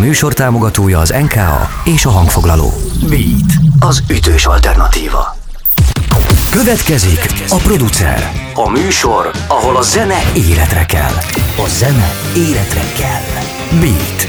[0.00, 2.72] műsor támogatója az NKA és a hangfoglaló.
[3.08, 5.36] Beat, az ütős alternatíva.
[6.50, 8.32] Következik a producer.
[8.54, 11.12] A műsor, ahol a zene életre kell.
[11.64, 13.42] A zene életre kell.
[13.80, 14.28] Beat,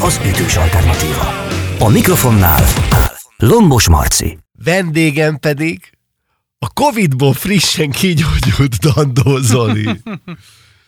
[0.00, 1.46] az ütős alternatíva.
[1.78, 2.64] A mikrofonnál
[3.36, 4.38] Lombos Marci.
[4.64, 5.90] Vendégem pedig
[6.58, 9.88] a Covid-ból frissen kigyógyult Dandó Zoli.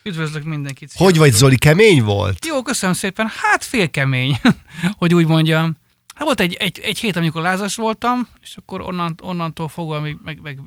[0.03, 0.91] Üdvözlök mindenkit.
[0.95, 2.45] Hogy vagy Zoli, kemény volt?
[2.45, 3.31] Jó, köszönöm szépen.
[3.41, 4.39] Hát félkemény,
[4.99, 5.77] hogy úgy mondjam.
[6.15, 10.17] Hát volt egy, egy, egy hét, amikor lázas voltam, és akkor onnan, onnantól fogva meg,
[10.23, 10.59] meg, meg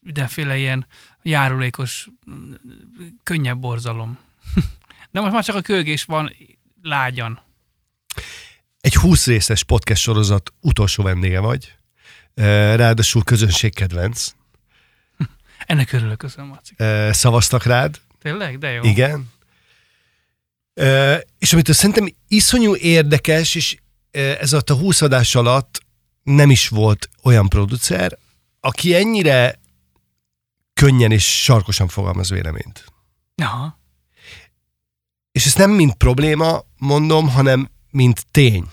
[0.00, 0.86] mindenféle ilyen
[1.22, 2.08] járulékos,
[3.22, 4.18] könnyebb borzalom.
[5.10, 6.32] De most már csak a kölgés van
[6.82, 7.40] lágyan.
[8.80, 11.76] Egy 20 részes podcast sorozat utolsó vendége vagy.
[12.34, 14.30] Ráadásul közönségkedvenc.
[15.68, 16.74] Ennek örülök, köszönöm, Marci.
[16.76, 18.00] Eh, Szavaztak rád.
[18.22, 18.58] Tényleg?
[18.58, 18.82] De jó.
[18.82, 19.30] Igen.
[21.38, 23.76] És amit szerintem iszonyú érdekes, és
[24.10, 25.80] ez alatt a 20 adás alatt
[26.22, 28.18] nem is volt olyan producer,
[28.60, 29.60] aki ennyire
[30.74, 32.84] könnyen és sarkosan fogalmaz véleményt.
[33.36, 33.78] Aha.
[35.32, 38.70] És ezt nem mint probléma mondom, hanem mint tény.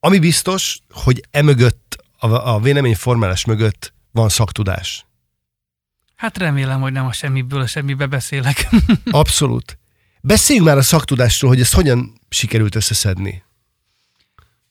[0.00, 5.06] Ami biztos, hogy emögött, a, a véleményformálás mögött van szaktudás.
[6.16, 8.68] Hát remélem, hogy nem a semmiből a semmibe beszélek.
[9.10, 9.78] Abszolút.
[10.20, 13.42] Beszéljünk már a szaktudásról, hogy ezt hogyan sikerült összeszedni.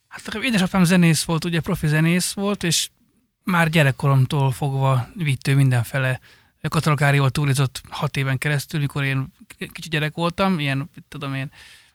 [0.08, 2.90] Hát édesapám zenész volt, ugye profi zenész volt, és
[3.44, 6.20] már gyerekkoromtól fogva vitt ő mindenfele.
[6.70, 9.34] Katalokárival túrizott hat éven keresztül, mikor én
[9.72, 11.52] kicsi gyerek voltam, ilyen, tudom én,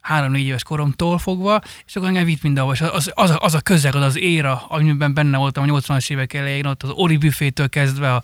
[0.07, 2.75] három-négy éves koromtól fogva, és akkor engem vitt mindenhova.
[2.75, 6.11] És az, az, a, az a közeg, az az éra, amiben benne voltam a 80-as
[6.11, 8.23] évek elején, ott az Ori büfétől kezdve a,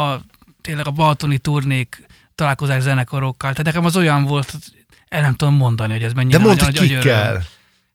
[0.00, 0.20] a,
[0.60, 3.50] tényleg a Balatoni turnék, találkozás zenekarokkal.
[3.50, 4.54] Tehát nekem az olyan volt,
[5.08, 7.42] el nem tudom mondani, hogy ez mennyire De mondd, nagy- hogy kikkel.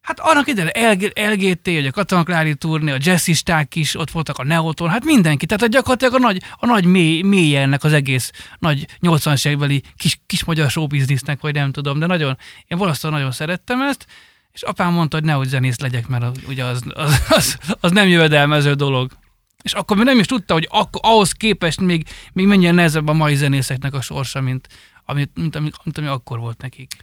[0.06, 4.44] Hát annak idején LG, LGT, vagy a Katonaklári turné, a jazzisták is, ott voltak a
[4.44, 5.46] Neoton, hát mindenki.
[5.46, 10.20] Tehát gyakorlatilag a nagy, a nagy mély, mélye ennek az egész nagy 80-as évekbeli kis,
[10.26, 14.06] kis magyar showbiznisznek, vagy nem tudom, de nagyon, én valószínűleg nagyon szerettem ezt,
[14.52, 18.08] és apám mondta, hogy nehogy zenész legyek, mert az, ugye az, az, az, az, nem
[18.08, 19.12] jövedelmező dolog.
[19.62, 23.12] És akkor még nem is tudta, hogy akkor, ahhoz képest még, még mennyire nehezebb a
[23.12, 24.68] mai zenészeknek a sorsa, mint,
[25.04, 26.96] amit, mint, ami, mint ami akkor volt nekik.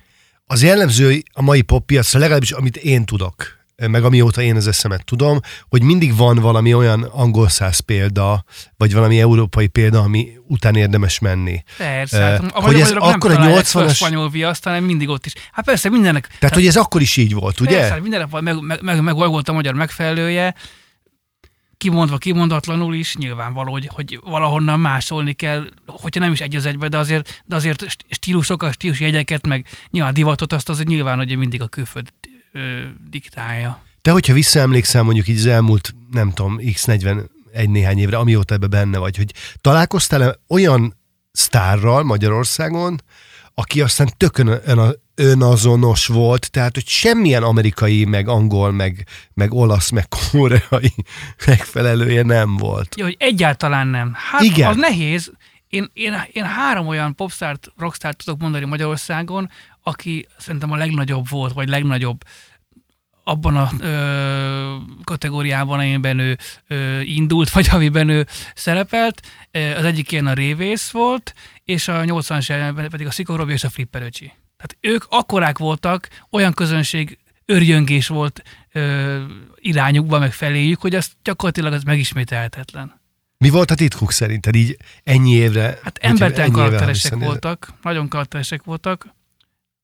[0.53, 5.40] Az jellemző a mai poppiacra, legalábbis amit én tudok, meg amióta én az eszemet tudom,
[5.69, 8.44] hogy mindig van valami olyan angol száz példa,
[8.78, 11.64] vagy valami európai példa, ami után érdemes menni.
[11.78, 15.09] Persze, Eh, hát a hogy ez akkor a találják fel 80-as spanyol viaszt, hanem mindig
[15.09, 15.34] ott is.
[15.52, 17.80] Hát persze, mindennek, Tehát, hogy ez akkor is így volt, ugye?
[17.80, 20.56] persze, mindennek van, meg, meg, meg, meg, volt a magyar megfelelője,
[21.83, 26.88] kimondva, kimondatlanul is, nyilvánvaló, hogy, hogy valahonnan másolni kell, hogyha nem is egy az egybe,
[26.88, 31.61] de azért, de azért stílusokat, stílus jegyeket, meg nyilván divatot, azt azért nyilván, hogy mindig
[31.61, 32.07] a külföld
[32.51, 33.83] ö, diktálja.
[34.01, 38.97] Te, hogyha visszaemlékszel mondjuk így az elmúlt, nem tudom, x41 néhány évre, amióta ebbe benne
[38.97, 40.97] vagy, hogy találkoztál-e olyan
[41.31, 43.01] sztárral Magyarországon,
[43.53, 49.90] aki aztán tökön ön, önazonos volt, tehát hogy semmilyen amerikai, meg angol, meg, meg olasz,
[49.90, 50.94] meg koreai
[51.47, 52.96] megfelelője nem volt.
[52.97, 54.12] Ja, hogy egyáltalán nem.
[54.16, 54.69] Hát Igen.
[54.69, 55.31] az nehéz.
[55.68, 59.50] Én, én, én három olyan popstárt, rockstárt tudok mondani Magyarországon,
[59.84, 62.23] aki szerintem a legnagyobb volt, vagy legnagyobb
[63.23, 66.38] abban a ö, kategóriában, amiben ő
[66.68, 69.22] ö, indult, vagy amiben ő szerepelt.
[69.78, 73.69] Az egyik ilyen a Révész volt, és a 80-as években pedig a Szikorobi és a
[73.69, 74.31] Flipperöcsi.
[74.63, 78.41] Tehát ők akkorák voltak, olyan közönség örjöngés volt
[78.72, 79.24] ö,
[79.56, 83.02] irányukba, meg feléjük, hogy az gyakorlatilag az megismételhetetlen.
[83.38, 85.79] Mi volt a titkuk szerinted így ennyi évre?
[85.84, 89.07] Hát embertelen karakteresek voltak, nagyon karakteresek voltak.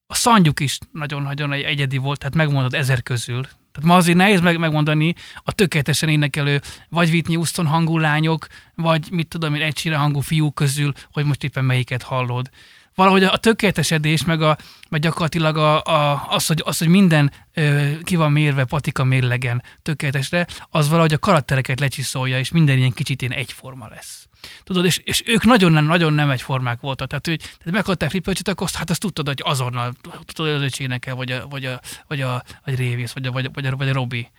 [0.08, 3.42] A szandjuk is nagyon-nagyon egy- egyedi volt, tehát megmondod ezer közül.
[3.42, 9.08] Tehát ma azért nehéz meg, megmondani a tökéletesen énekelő, vagy Whitney Houston hangú lányok, vagy
[9.12, 12.50] mit tudom én, egy hangú fiúk közül, hogy most éppen melyiket hallod.
[13.00, 14.58] Valahogy a tökéletesedés, meg, a,
[14.90, 19.64] meg gyakorlatilag a, a, az, hogy, az, hogy minden ö, ki van mérve patika mérlegen
[19.82, 24.28] tökéletesre, az valahogy a karaktereket lecsiszolja, és minden ilyen kicsit ilyen egyforma lesz.
[24.64, 27.08] Tudod, és, és ők nagyon nem, nagyon nem egyformák voltak.
[27.08, 29.94] Tehát, hogy tehát meghallották Flippercsit, akkor azt, hát azt tudtad, hogy azonnal
[30.34, 33.50] tudod, az öcséneke, vagy a, vagy a, vagy a, vagy Révész, vagy a, vagy a,
[33.54, 34.30] vagy a, vagy a Robi.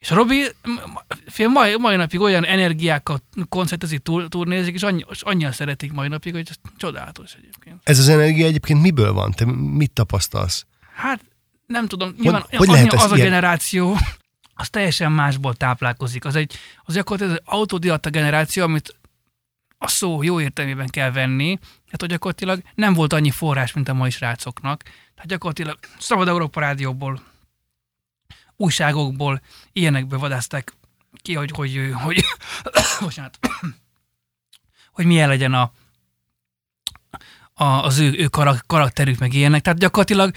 [0.00, 0.46] És a Robi
[1.26, 6.08] fél mai, mai napig olyan energiákkal koncertezik, tur, turnézik, és, annyi, és annyian szeretik mai
[6.08, 7.80] napig, hogy ez csodálatos egyébként.
[7.82, 9.30] Ez az energia egyébként miből van?
[9.32, 10.66] Te mit tapasztalsz?
[10.94, 11.20] Hát
[11.66, 13.96] nem tudom, nyilván hogy lehet ezt az a ilyen- generáció,
[14.54, 16.24] az teljesen másból táplálkozik.
[16.24, 18.96] Az egy, az gyakorlatilag az autodidakta generáció, amit
[19.78, 21.58] a szó jó értelmében kell venni,
[21.90, 24.82] hát hogy gyakorlatilag nem volt annyi forrás, mint a mai srácoknak.
[25.14, 27.20] Tehát gyakorlatilag Szabad Európa Rádióból,
[28.60, 29.40] újságokból,
[29.72, 30.72] ilyenekből vadázták
[31.22, 32.24] ki, hogy, hogy, hogy,
[32.98, 33.20] hogy,
[34.96, 35.72] hogy milyen legyen a,
[37.60, 38.28] a, az ő, ő
[38.66, 39.62] karakterük, meg ilyenek.
[39.62, 40.34] Tehát gyakorlatilag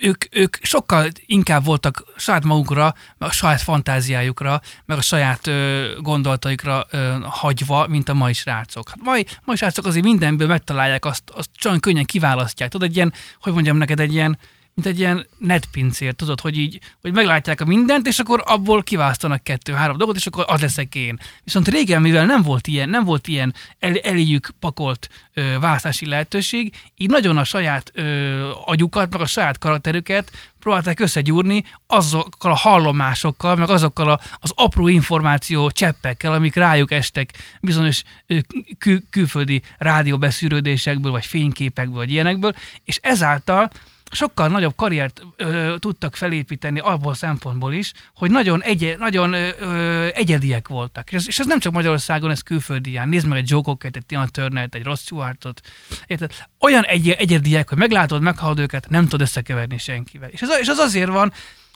[0.00, 5.90] ők, ők sokkal inkább voltak saját magukra, meg a saját fantáziájukra, meg a saját ö,
[6.00, 8.88] gondolataikra ö, hagyva, mint a mai srácok.
[8.88, 12.70] Hát mai, mai srácok azért mindenből megtalálják, azt, azt csak könnyen kiválasztják.
[12.70, 14.38] Tudod, egy ilyen, hogy mondjam neked, egy ilyen,
[14.74, 19.42] mint egy ilyen netpincér, tudod, hogy így, hogy meglátják a mindent, és akkor abból kiválasztanak
[19.42, 21.18] kettő-három dolgot, és akkor az leszek én.
[21.44, 26.74] Viszont régen, mivel nem volt ilyen, nem volt ilyen el, eléjük pakolt ö, választási lehetőség,
[26.96, 33.56] így nagyon a saját ö, agyukat, meg a saját karakterüket próbálták összegyúrni azokkal a hallomásokkal,
[33.56, 38.02] meg azokkal a, az apró információ cseppekkel, amik rájuk estek bizonyos
[38.78, 42.54] kül, külföldi rádióbeszűrődésekből, vagy fényképekből, vagy ilyenekből,
[42.84, 43.70] és ezáltal
[44.12, 50.68] sokkal nagyobb karriert ö, tudtak felépíteni abból szempontból is, hogy nagyon, egy, nagyon ö, egyediek
[50.68, 51.12] voltak.
[51.12, 53.08] És ez, és ez nem csak Magyarországon, ez külföldián.
[53.08, 55.60] Nézd meg egy Joe egy Tina turner egy Ross Stewartot.
[56.06, 56.32] Érted?
[56.60, 60.28] Olyan egy, egyediek, hogy meglátod, meghallod őket, nem tudod összekeverni senkivel.
[60.28, 61.32] És ez, és az azért van,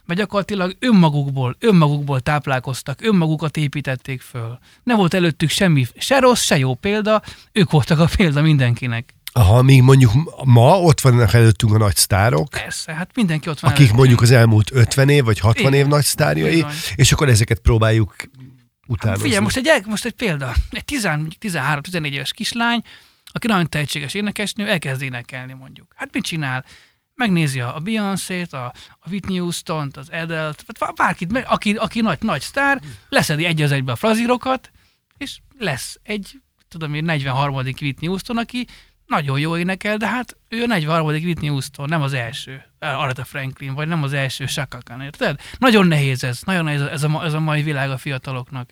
[0.06, 4.58] mert gyakorlatilag önmagukból, önmagukból táplálkoztak, önmagukat építették föl.
[4.82, 7.22] Nem volt előttük semmi, se rossz, se jó példa,
[7.52, 9.15] ők voltak a példa mindenkinek.
[9.36, 10.12] Aha, még mondjuk
[10.44, 12.48] ma ott vannak előttünk a nagy sztárok.
[12.48, 13.98] Persze, hát mindenki ott van Akik előttünk.
[13.98, 18.14] mondjuk az elmúlt 50 év vagy 60 Igen, év nagy sztárjai, és akkor ezeket próbáljuk
[18.86, 19.18] utána.
[19.18, 20.52] Figyelj, most egy, most egy példa.
[20.70, 20.82] Egy
[21.42, 22.82] 13-14 éves kislány,
[23.26, 25.92] aki nagyon tehetséges énekesnő, elkezd énekelni mondjuk.
[25.96, 26.64] Hát mit csinál?
[27.14, 32.40] Megnézi a Beyoncé-t, a, a Whitney Houston-t, az Edelt, vagy bárkit, aki, aki nagy, nagy
[32.40, 34.70] sztár, leszedi egy az egybe a frazírokat,
[35.16, 37.54] és lesz egy, tudom én, 43.
[37.54, 38.66] Whitney Houston, aki
[39.06, 41.06] nagyon jó énekel, de hát ő a 43.
[41.06, 45.40] Whitney Houston, nem az első Aretha Franklin, vagy nem az első Shaka Khan, érted?
[45.58, 48.70] Nagyon nehéz ez, nagyon nehéz ez a, ez a mai világ a fiataloknak.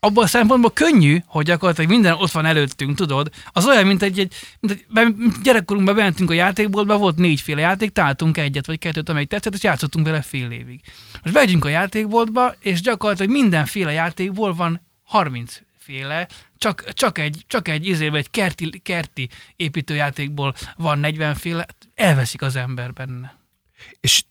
[0.00, 3.30] Abban a szempontból könnyű, hogy gyakorlatilag minden ott van előttünk, tudod?
[3.52, 8.38] Az olyan, mint egy, egy mint egy gyerekkorunkban bementünk a játékboltba, volt négyféle játék, találtunk
[8.38, 10.80] egyet vagy kettőt, amelyik tetszett, és játszottunk vele fél évig.
[11.22, 16.28] Most bejegyünk a játékboltba, és gyakorlatilag mindenféle játékból van 30 féle,
[16.58, 22.56] csak, csak egy, csak egy izébe, egy kerti, kerti építőjátékból van 40 féle, elveszik az
[22.56, 23.38] ember benne.
[24.00, 24.24] És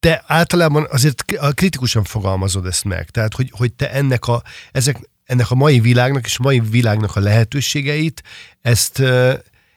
[0.00, 1.24] te általában azért
[1.54, 4.42] kritikusan fogalmazod ezt meg, tehát hogy, hogy te ennek a,
[4.72, 8.22] ezek, ennek a mai világnak és a mai világnak a lehetőségeit,
[8.60, 8.98] ezt,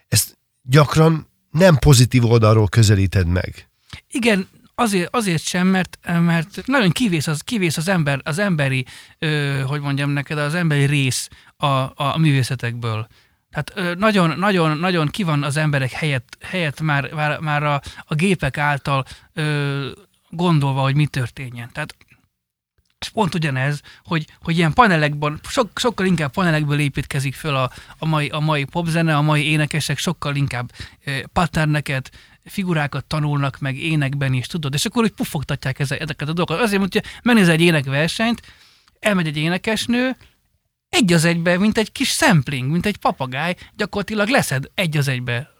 [0.08, 3.68] ezt gyakran nem pozitív oldalról közelíted meg.
[4.10, 4.48] Igen,
[4.80, 8.84] azért, azért sem, mert, mert nagyon kivész az, kivész az ember, az emberi,
[9.18, 13.06] ö, hogy mondjam neked, az emberi rész a, a, művészetekből.
[13.50, 18.14] Tehát nagyon, nagyon, nagyon ki van az emberek helyett, helyett már, már, már a, a
[18.14, 19.90] gépek által ö,
[20.28, 21.70] gondolva, hogy mi történjen.
[21.72, 21.94] Tehát
[23.12, 28.28] pont ugyanez, hogy, hogy ilyen panelekben, sok, sokkal inkább panelekből építkezik föl a, a, mai,
[28.28, 30.72] a mai popzene, a mai énekesek sokkal inkább
[31.04, 32.10] e, patterneket,
[32.44, 34.74] figurákat tanulnak meg énekben is, tudod?
[34.74, 36.60] És akkor úgy pufogtatják ezeket a dolgokat.
[36.60, 38.42] Azért, hogy megnéz egy énekversenyt,
[38.98, 40.16] elmegy egy énekesnő,
[40.88, 45.50] egy az egybe, mint egy kis sampling, mint egy papagáj, gyakorlatilag leszed egy az egybe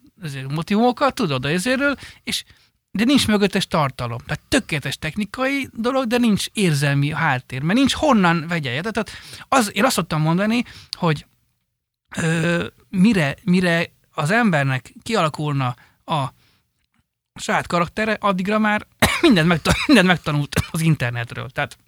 [0.49, 2.45] motivumokat, tudod, ezéről, és
[2.91, 4.19] de nincs mögöttes tartalom.
[4.19, 8.81] Tehát tökéletes technikai dolog, de nincs érzelmi háttér, mert nincs honnan vegye.
[8.81, 9.11] Tehát
[9.49, 11.27] az, én azt szoktam mondani, hogy
[12.17, 16.25] ö, mire, mire az embernek kialakulna a
[17.41, 18.87] saját karaktere, addigra már
[19.21, 21.51] mindent, megtan- mindent megtanult az internetről.
[21.51, 21.79] Tehát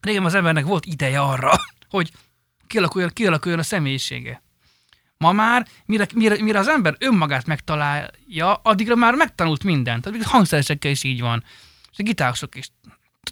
[0.00, 1.52] régen az embernek volt ideje arra,
[1.88, 2.12] hogy
[2.66, 4.42] kialakuljon, kialakuljon a személyisége.
[5.18, 10.02] Ma már, mire, mire, mire az ember önmagát megtalálja, addigra már megtanult mindent.
[10.02, 11.44] Tehát hangszeresekkel is így van.
[11.92, 12.68] És a gitárosok is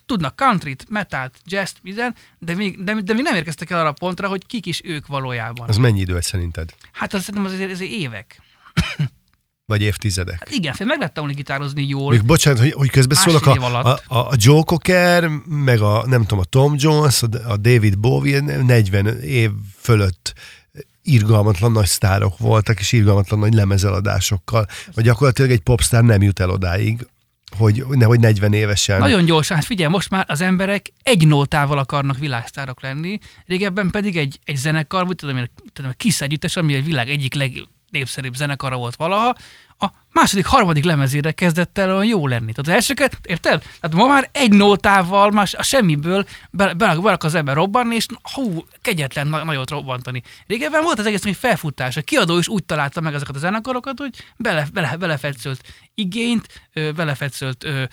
[0.06, 3.92] tudnak countryt, metalt, jazz, minden, de még, de, de még nem érkeztek el arra a
[3.92, 5.68] pontra, hogy kik is ők valójában.
[5.68, 6.74] Az mennyi idő szerinted?
[6.92, 8.40] Hát az szerintem azért, azért évek.
[9.66, 10.38] Vagy évtizedek.
[10.38, 12.10] Hát igen, fél meg lehet tanulni gitározni jól.
[12.10, 16.38] Még bocsánat, hogy, hogy közbeszólok, a, a, a, a Joe Cocker, meg a, nem tudom,
[16.38, 20.34] a Tom Jones, a David Bowie 40 év fölött
[21.02, 26.50] irgalmatlan nagy sztárok voltak, és irgalmatlan nagy lemezeladásokkal, vagy gyakorlatilag egy popstar nem jut el
[26.50, 27.06] odáig,
[27.56, 28.98] hogy nehogy 40 évesen.
[28.98, 34.16] Nagyon gyorsan, hát figyelj, most már az emberek egy nótával akarnak világsztárok lenni, régebben pedig
[34.16, 37.52] egy, egy zenekar, vagy tudom, tudom, Kiss együttes, ami a világ egyik leg,
[37.94, 39.34] legnépszerűbb zenekara volt valaha,
[39.78, 42.52] a második, harmadik lemezére kezdett el olyan jó lenni.
[42.52, 43.62] Tehát az elsőket, érted?
[43.80, 48.06] Tehát ma már egy nótával, más a semmiből be, be, be az ember robbanni, és
[48.34, 50.22] hú, kegyetlen na, nagyot robbantani.
[50.46, 51.96] Régebben volt az egész, hogy felfutás.
[51.96, 55.60] A kiadó is úgy találta meg ezeket a zenekarokat, hogy bele, bele, belefetszölt
[55.94, 57.84] igényt, belefetszölt ö,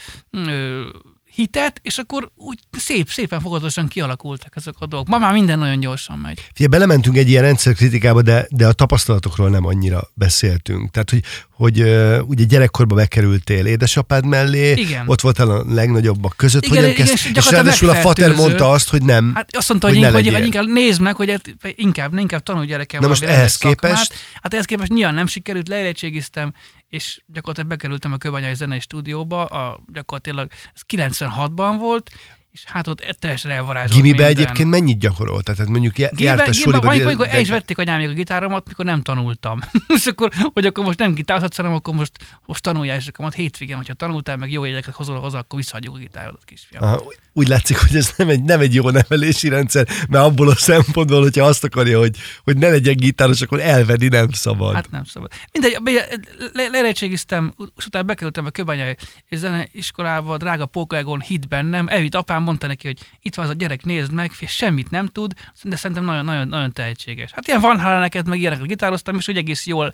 [1.35, 5.07] hitet, és akkor úgy szép, szépen fokozatosan kialakultak ezek a dolgok.
[5.07, 6.49] Ma már minden nagyon gyorsan megy.
[6.53, 10.91] Fie, belementünk egy ilyen rendszerkritikába, de, de a tapasztalatokról nem annyira beszéltünk.
[10.91, 15.07] Tehát, hogy, hogy uh, ugye gyerekkorba bekerültél édesapád mellé, Igen.
[15.07, 18.89] ott voltál a legnagyobbak között, Igen, hogyan kezd, és és ráadásul a fater mondta azt,
[18.89, 19.31] hogy nem.
[19.35, 23.01] Hát azt mondta, Hogy hogy, hogy, inkább nézd meg, hogy hát inkább, inkább tanulj gyerekem
[23.01, 23.79] Na most ehhez szakmát.
[23.79, 24.13] képest?
[24.41, 26.53] Hát ehhez képest nyilván nem sikerült, leérettségiztem,
[26.91, 32.11] és gyakorlatilag bekerültem a Kőbányai Zenei Stúdióba, a, gyakorlatilag ez 96-ban volt,
[32.51, 34.43] és hát ott teljesen elvarázsolt Gimibe minden.
[34.43, 35.55] egyébként mennyit gyakoroltál?
[35.55, 36.87] Tehát mondjuk jártál gimiben, suliba.
[36.87, 39.59] amikor, amikor el is vették anyámék a gitáromat, mikor nem tanultam.
[39.97, 42.11] és akkor, hogy akkor most nem gitározhatsz, hanem akkor most,
[42.45, 45.95] most tanuljál, és akkor majd hétvégén, hogyha tanultál, meg jó jegyeket hozol hozzá, akkor visszaadjuk
[45.95, 46.83] a gitárodat, kisfiam.
[46.83, 47.03] Aha,
[47.33, 51.21] úgy látszik, hogy ez nem egy, nem egy jó nevelési rendszer, mert abból a szempontból,
[51.21, 54.73] hogyha azt akarja, hogy, hogy ne legyen gitáros, akkor elvenni nem szabad.
[54.73, 55.31] Hát nem szabad.
[55.51, 56.07] Mindegy, be-
[56.53, 58.95] le- leérettségiztem, és utána bekerültem a Köbányai
[59.31, 63.83] zeneiskolába, drága Pókaegon hit bennem, elvitt apám mondta neki, hogy itt van az a gyerek,
[63.83, 65.33] nézd meg, és semmit nem tud,
[65.63, 67.31] de szerintem nagyon, nagyon, tehetséges.
[67.31, 69.93] Hát ilyen van Haleneket, meg ilyeneket gitároztam, és úgy egész jól,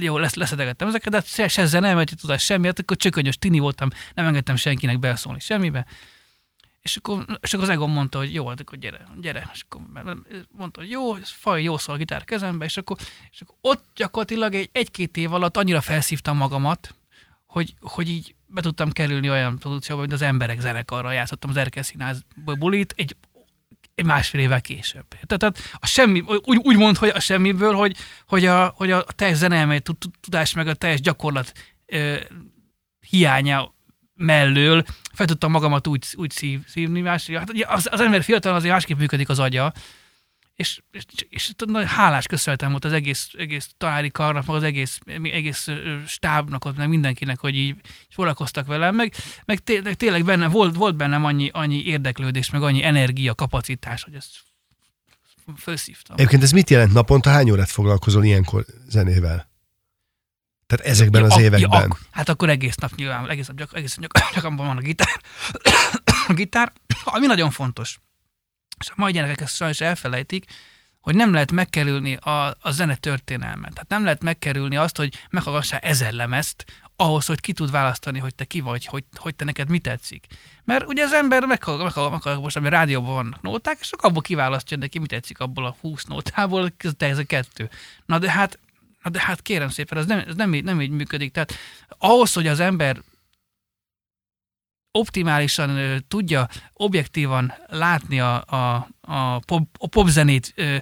[0.00, 3.38] jól lesz, leszedegettem ezeket, de hát se, se zene, mert tudás semmi, hát akkor csökönyös
[3.38, 5.86] tini voltam, nem engedtem senkinek beleszólni semmibe.
[6.84, 9.50] És akkor, és akkor az Egon mondta, hogy jó, hát akkor gyere, gyere.
[9.52, 9.80] És akkor
[10.50, 12.96] mondta, hogy jó, faj, jó szól a gitár kezembe, és akkor,
[13.30, 16.94] és akkor ott gyakorlatilag egy, egy-két év alatt annyira felszívtam magamat,
[17.46, 21.82] hogy, hogy így be tudtam kerülni olyan produkcióba, mint az emberek zenekarra játszottam az Erkel
[21.82, 23.16] Színházból bulit, egy,
[23.94, 25.04] egy másfél évvel később.
[25.08, 27.96] Tehát, tehát a semmi, úgy, úgy mond, hogy a semmiből, hogy,
[28.26, 29.38] hogy, a, hogy a teljes
[29.82, 31.52] tud- tudás meg a teljes gyakorlat
[31.86, 32.16] ö,
[33.08, 33.74] hiánya
[34.14, 37.36] mellől fel tudtam magamat úgy, úgy szív, szívni másik.
[37.36, 39.72] Hát ugye az, az ember fiatal azért másképp működik az agya,
[40.56, 44.98] és, és, és nagyon hálás köszönhetem volt az egész, egész tanári karnak, meg az egész,
[45.22, 45.68] egész
[46.06, 47.76] stábnak, ott, meg mindenkinek, hogy így
[48.10, 52.84] foglalkoztak velem, meg, meg tényleg, tényleg benne, volt, volt bennem annyi, annyi érdeklődés, meg annyi
[52.84, 54.30] energia, kapacitás, hogy ezt
[55.56, 56.16] felszívtam.
[56.16, 57.30] Egyébként ez mit jelent naponta?
[57.30, 59.52] Hány órát foglalkozol ilyenkor zenével?
[60.66, 61.80] Tehát ezekben Ja, az ak- években.
[61.80, 64.76] Ja, ak- hát akkor egész nap nyilván, egész nap, gyak, egész nap gyak, gyakorban van
[64.76, 65.20] a gitár.
[66.26, 66.72] a gitár,
[67.04, 67.98] ami nagyon fontos.
[68.78, 70.44] És a mai gyerekek ezt sajnos elfelejtik,
[71.00, 73.72] hogy nem lehet megkerülni a, a zene történelmet.
[73.72, 76.64] Tehát nem lehet megkerülni azt, hogy meghallgassál ezer lemezt,
[76.96, 80.26] ahhoz, hogy ki tud választani, hogy te ki vagy, hogy, hogy te neked mi tetszik.
[80.64, 84.22] Mert ugye az ember meghallgat, meghallgat, meghallgat most, ami rádióban vannak nóták, és akkor abból
[84.22, 87.70] kiválasztja neki, mi tetszik abból a 20 nótából, ez ez a kettő.
[88.06, 88.58] Na de hát
[89.04, 91.32] Na de hát kérem szépen, ez nem, ez nem, így, nem így működik.
[91.32, 91.54] Tehát
[91.98, 93.02] ahhoz, hogy az ember
[94.98, 100.76] optimálisan ö, tudja objektívan látni a, a, a, pop, a popzenét, ö,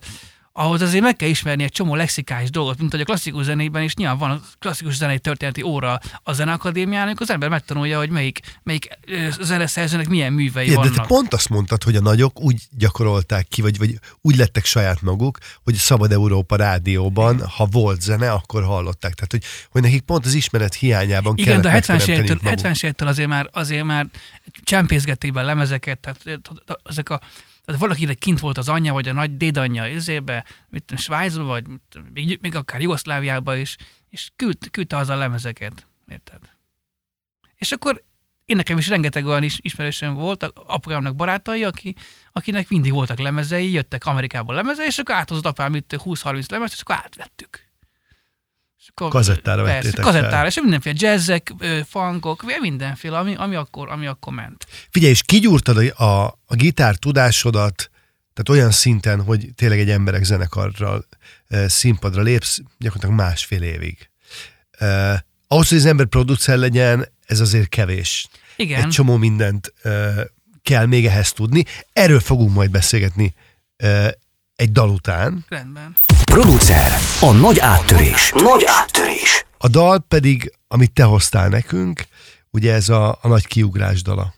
[0.53, 3.95] ahhoz azért meg kell ismerni egy csomó lexikális dolgot, mint hogy a klasszikus zenében is
[3.95, 8.41] nyilván van a klasszikus zenei történeti óra a zeneakadémián, amikor az ember megtanulja, hogy melyik,
[8.63, 8.99] melyik
[9.41, 10.97] zeneszerzőnek milyen művei Igen, de vannak.
[10.97, 15.03] te pont azt mondtad, hogy a nagyok úgy gyakorolták ki, vagy, vagy úgy lettek saját
[15.03, 19.15] maguk, hogy Szabad Európa rádióban, ha volt zene, akkor hallották.
[19.15, 22.51] Tehát, hogy, hogy nekik pont az ismeret hiányában Igen, de a kellett 70-es megteremteniük évektől,
[22.51, 22.65] maguk.
[22.65, 24.07] 70 évektől azért már, azért már
[24.63, 26.41] csempészgették be lemezeket, tehát
[26.85, 27.21] ezek a
[27.64, 31.66] tehát valakinek kint volt az anyja, vagy a nagy dédanyja izébe, mit Svájcba, vagy
[32.12, 33.76] még, még akár Jugoszláviába is,
[34.09, 36.40] és küld, küldte haza a lemezeket, érted?
[37.54, 38.04] És akkor
[38.45, 41.95] én nekem is rengeteg olyan is, ismerősöm volt, apukámnak barátai, aki,
[42.33, 46.81] akinek mindig voltak lemezei, jöttek Amerikából lemezei, és akkor áthozott apám itt 20-30 lemezt, és
[46.81, 47.72] akkor átvettük.
[48.83, 50.12] És akkor, Kazettára persze, vettétek fel.
[50.12, 51.53] Kazettára, és mindenféle jazzek,
[51.89, 54.67] funkok, mindenféle, ami, ami, akkor, ami akkor ment.
[54.91, 57.91] Figyelj, és kigyúrtad a, a, a gitár tudásodat,
[58.35, 61.07] tehát olyan szinten, hogy tényleg egy emberek zenekarral
[61.67, 64.11] színpadra lépsz, gyakorlatilag másfél évig.
[64.71, 68.29] E, ahhoz, hogy az ember producer legyen, ez azért kevés.
[68.57, 68.83] Igen.
[68.83, 70.12] Egy csomó mindent e,
[70.62, 71.65] kell még ehhez tudni.
[71.93, 73.35] Erről fogunk majd beszélgetni
[73.77, 74.15] e,
[74.62, 75.45] egy dal után.
[75.49, 75.97] Rendben.
[76.25, 76.92] Producer.
[77.21, 78.33] A nagy áttörés.
[78.35, 79.45] Nagy áttörés.
[79.59, 82.04] A dal pedig, amit te hoztál nekünk,
[82.50, 84.35] ugye ez a, a nagy kiugrás dala.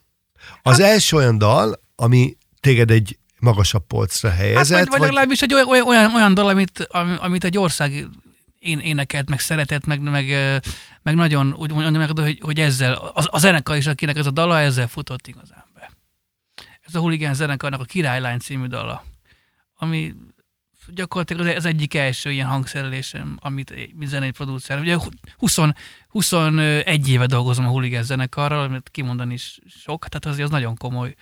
[0.62, 5.40] Az Hát- első olyan dal, ami téged egy magasabb polcra Hát, helyezett, vagy, vagy legalábbis
[5.42, 8.06] egy olyan, olyan- olyan, dal, amit, ami- amit egy ország
[8.58, 10.24] én, énekelt, meg szeretett, meg, meg,
[11.02, 14.30] meg nagyon úgy mondom, meg, hogy, hogy ezzel, a, a zenekar is, akinek ez a
[14.30, 15.90] dala, ezzel futott igazán be.
[16.86, 19.04] Ez a Hooligan zenekarnak a Királylány című dala,
[19.84, 20.14] ami
[20.86, 23.74] gyakorlatilag az egyik első ilyen hangszerelésem, amit
[24.04, 24.78] zenei producer.
[24.78, 24.96] Ugye
[25.36, 25.58] 20,
[26.08, 31.14] 21 éve dolgozom a Hooligan zenekarral, amit kimondani is sok, tehát azért az nagyon komoly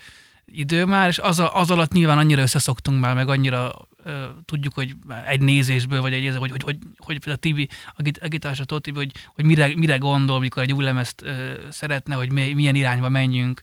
[0.44, 4.14] idő már, és az, az alatt nyilván annyira összeszoktunk már, meg annyira uh,
[4.44, 4.94] tudjuk, hogy
[5.26, 8.96] egy nézésből, vagy egy hogy, hogy, hogy, hogy a Tibi, a, git, a gitársató Tibi,
[8.96, 13.60] hogy, hogy mire, mire gondol, mikor egy új lemezt uh, szeretne, hogy milyen irányba menjünk,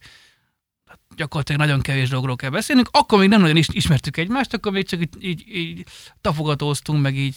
[1.20, 2.90] gyakorlatilag nagyon kevés dologról kell beszélnünk.
[2.92, 5.86] Akkor még nem nagyon is ismertük egymást, akkor még csak így, így, így
[6.22, 7.36] tapogatóztunk, meg így,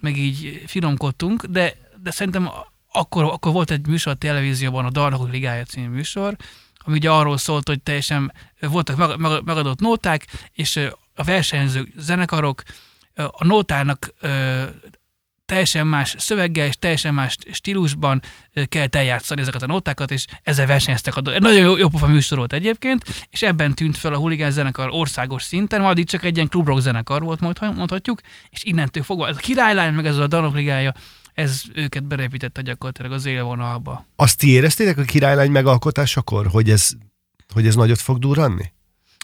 [0.00, 2.50] meg így finomkodtunk, de, de szerintem
[2.92, 6.36] akkor, akkor volt egy műsor a televízióban, a Darnokok Ligája című műsor,
[6.78, 10.76] ami ugye arról szólt, hogy teljesen voltak megadott nóták, és
[11.14, 12.62] a versenyző zenekarok
[13.14, 14.14] a nótának
[15.46, 18.22] teljesen más szöveggel és teljesen más stílusban
[18.68, 21.16] kell eljátszani ezeket a nótákat, és ezzel versenyeztek.
[21.16, 24.50] A do- Nagyon jó, jó pofa műsor volt egyébként, és ebben tűnt fel a huligán
[24.50, 29.28] zenekar országos szinten, majd itt csak egy ilyen klubrock zenekar volt, mondhatjuk, és innentől fogva
[29.28, 30.94] ez a királylány, meg ez a Danok ligája,
[31.34, 34.06] ez őket berepítette gyakorlatilag az élvonalba.
[34.16, 36.90] Azt ti éreztétek a királylány megalkotásakor, hogy ez,
[37.52, 38.72] hogy ez nagyot fog durranni?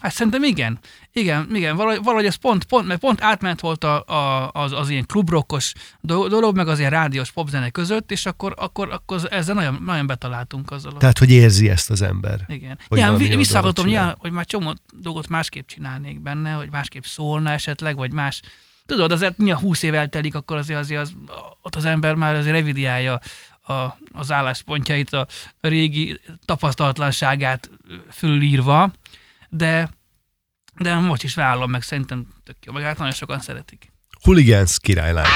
[0.03, 0.79] Hát szerintem igen.
[1.13, 1.77] Igen, igen.
[1.77, 5.73] Valahogy, valahogy ez pont, pont, mert pont átment volt a, a, az, az ilyen klubrokkos
[6.01, 10.71] dolog, meg az ilyen rádiós popzene között, és akkor, akkor, akkor ezzel nagyon, nagyon betaláltunk
[10.71, 10.93] azzal.
[10.99, 12.41] Tehát, hogy érzi ezt az ember.
[12.49, 12.79] Igen.
[12.89, 18.13] Ja, visszahallgatom, ja, hogy már csomó dolgot másképp csinálnék benne, hogy másképp szólna esetleg, vagy
[18.13, 18.41] más.
[18.87, 21.15] Tudod, azért mi a húsz év eltelik, akkor azért, azért az,
[21.63, 23.21] ott az ember már azért revidiálja
[23.63, 23.73] a,
[24.13, 25.27] az álláspontjait, a
[25.61, 27.71] régi tapasztalatlanságát
[28.11, 28.91] fölírva,
[29.55, 29.89] de,
[30.75, 33.93] de most is vállalom meg, szerintem tök jó, meg hát nagyon sokan szeretik.
[34.23, 35.27] Hooligans királylány.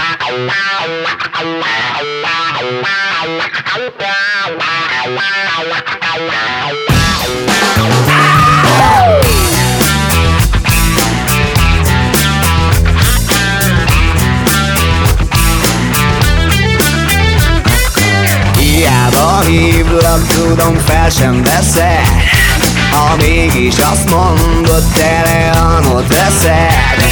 [18.58, 22.35] Hiába hívlak, tudom fel sem veszed
[22.90, 27.04] ha mégis azt mondod, teleanot veszed.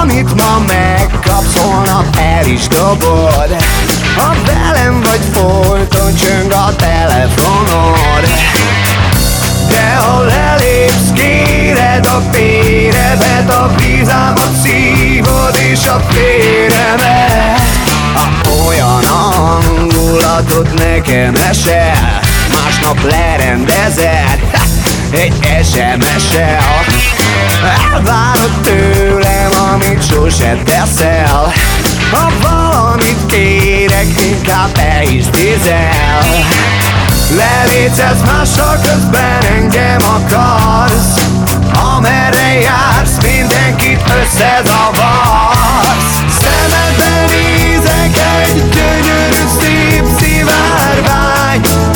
[0.00, 3.56] Amit ma megkapsz, holnap el is dobod.
[4.16, 8.24] Ha velem vagy folyton csöng a telefonod.
[9.68, 17.60] De ha lelépsz, kéred a féremet A vízámat szívod és a féremet.
[18.14, 22.20] Ha olyan a hangulatod nekem esel
[22.52, 24.59] Másnap lerendezed
[25.12, 26.84] egy SMS-el
[27.92, 31.52] Elvárod tőlem, amit sose teszel.
[32.10, 36.20] Ha valamit kérek, inkább el is tízel
[37.36, 41.26] Lelécez mással közben engem akarsz.
[41.96, 45.60] Amerre jársz, mindenkit összezavarsz.
[46.40, 51.89] Szemedben nézek egy gyönyörű szép Szivárvány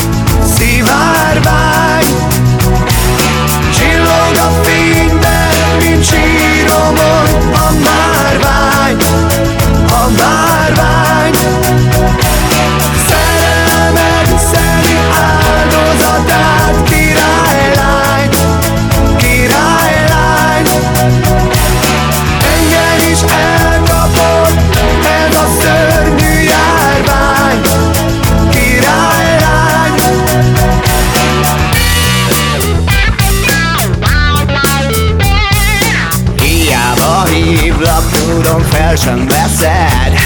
[38.96, 40.18] fel sem veszed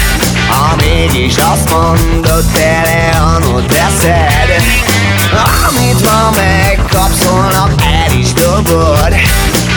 [0.47, 4.61] Ha mégis azt mondod, teleanot teszed
[5.67, 9.15] Amit ma megkapsz, holnap el is dobod.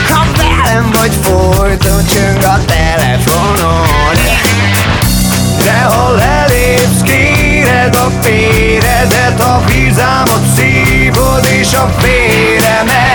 [0.09, 4.19] Ha velem vagy folyton csöng a telefonod
[5.63, 13.12] De ha lelépsz, kéred a féredet A vízámat szívod és a féremet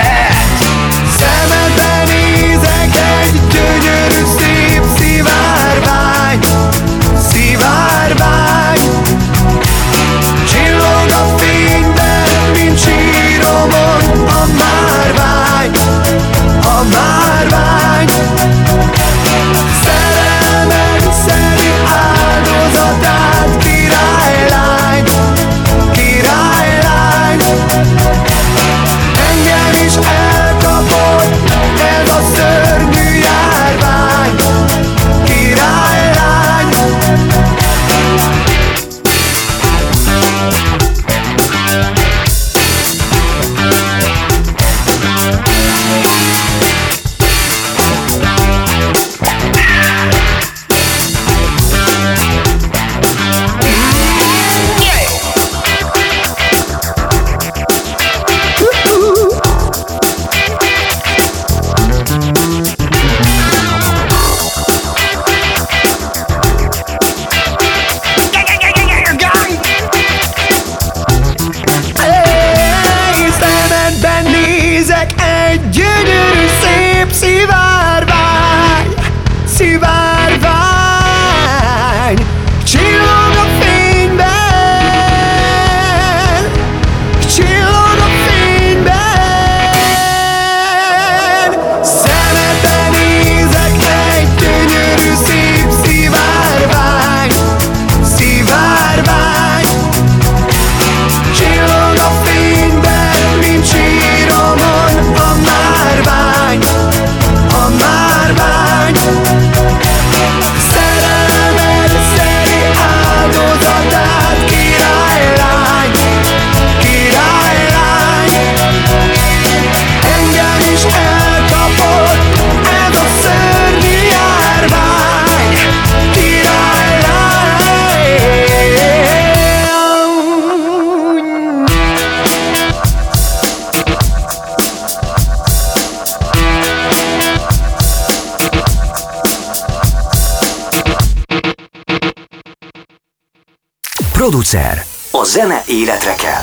[144.19, 144.85] Producer.
[145.11, 146.43] A zene életre kell.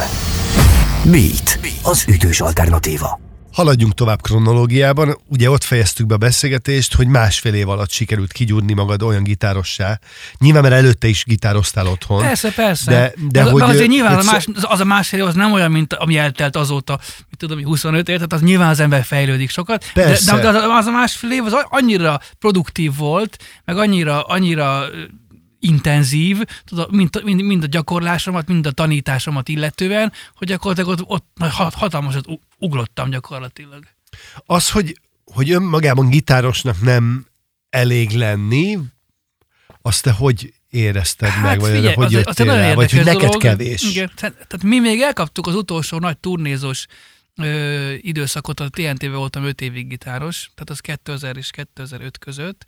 [1.04, 1.60] Beat.
[1.84, 3.20] Az ütős alternatíva.
[3.54, 5.18] Haladjunk tovább kronológiában.
[5.28, 10.00] Ugye ott fejeztük be a beszélgetést, hogy másfél év alatt sikerült kigyúrni magad olyan gitárossá.
[10.40, 12.22] Nyilván, mert előtte is gitároztál otthon.
[12.22, 12.92] Persze, persze.
[12.92, 15.52] De, de az, hogy, azért nyilván hogy a más, az a másfél év az nem
[15.52, 19.50] olyan, mint ami eltelt azóta, mit tudom, 25 év, tehát az nyilván az ember fejlődik
[19.50, 19.86] sokat.
[19.94, 20.36] Persze.
[20.36, 24.86] De, de, de az a másfél év az annyira produktív volt, meg annyira, annyira
[25.66, 31.52] intenzív, tudod, mind, mind, mind a gyakorlásomat, mind a tanításomat illetően, hogy gyakorlatilag ott, ott
[31.52, 33.84] hat- hatalmasat u- ugrottam gyakorlatilag.
[34.46, 37.26] Az, hogy, hogy önmagában gitárosnak nem
[37.70, 38.78] elég lenni,
[39.82, 43.04] azt te hogy érezted meg, vagy figyelj, hogy az- az jöttél nagyon rá, vagy hogy
[43.06, 43.42] neked dolog.
[43.42, 43.84] kevés.
[43.84, 46.86] Igen, tehát, tehát mi még elkaptuk az utolsó nagy turnézós
[47.36, 52.66] ö, időszakot, a TNT-ben voltam 5 évig gitáros, tehát az 2000 és 2005 között.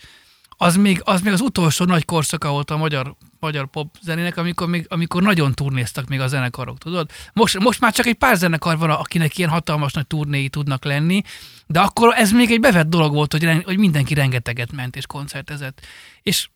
[0.58, 4.68] Az még, az még az utolsó nagy korszaka volt a magyar, magyar pop zenének, amikor,
[4.68, 7.10] még, amikor nagyon turnéztak még a zenekarok, tudod?
[7.34, 11.22] Most, most már csak egy pár zenekar van, akinek ilyen hatalmas nagy turnéi tudnak lenni,
[11.68, 15.86] de akkor ez még egy bevett dolog volt, hogy, hogy mindenki rengeteget ment és koncertezett.
[16.22, 16.50] És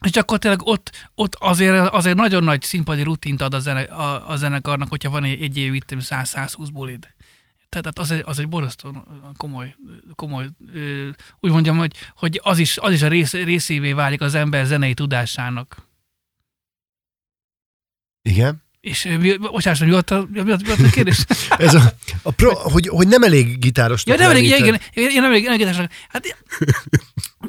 [0.00, 4.36] és gyakorlatilag ott, ott azért, azért nagyon nagy színpadi rutint ad a, zene, a, a
[4.36, 7.08] zenekarnak, hogyha van egy, egy év itt 100-120 bulid.
[7.68, 9.76] Tehát az egy, az egy borzasztó komoly,
[10.14, 10.48] komoly
[11.40, 14.94] úgy mondjam, hogy, hogy az is, az is a rész, részévé válik az ember zenei
[14.94, 15.88] tudásának.
[18.22, 18.62] Igen.
[18.88, 19.08] És
[19.40, 21.24] bocsáss, mi volt a, mi volt, a kérdés?
[21.58, 21.82] Ez a,
[22.22, 25.44] a pro, hogy, hogy nem elég gitárosnak Ja, nem elég, igen, tehát- én nem elég,
[25.44, 26.36] nem elég Hát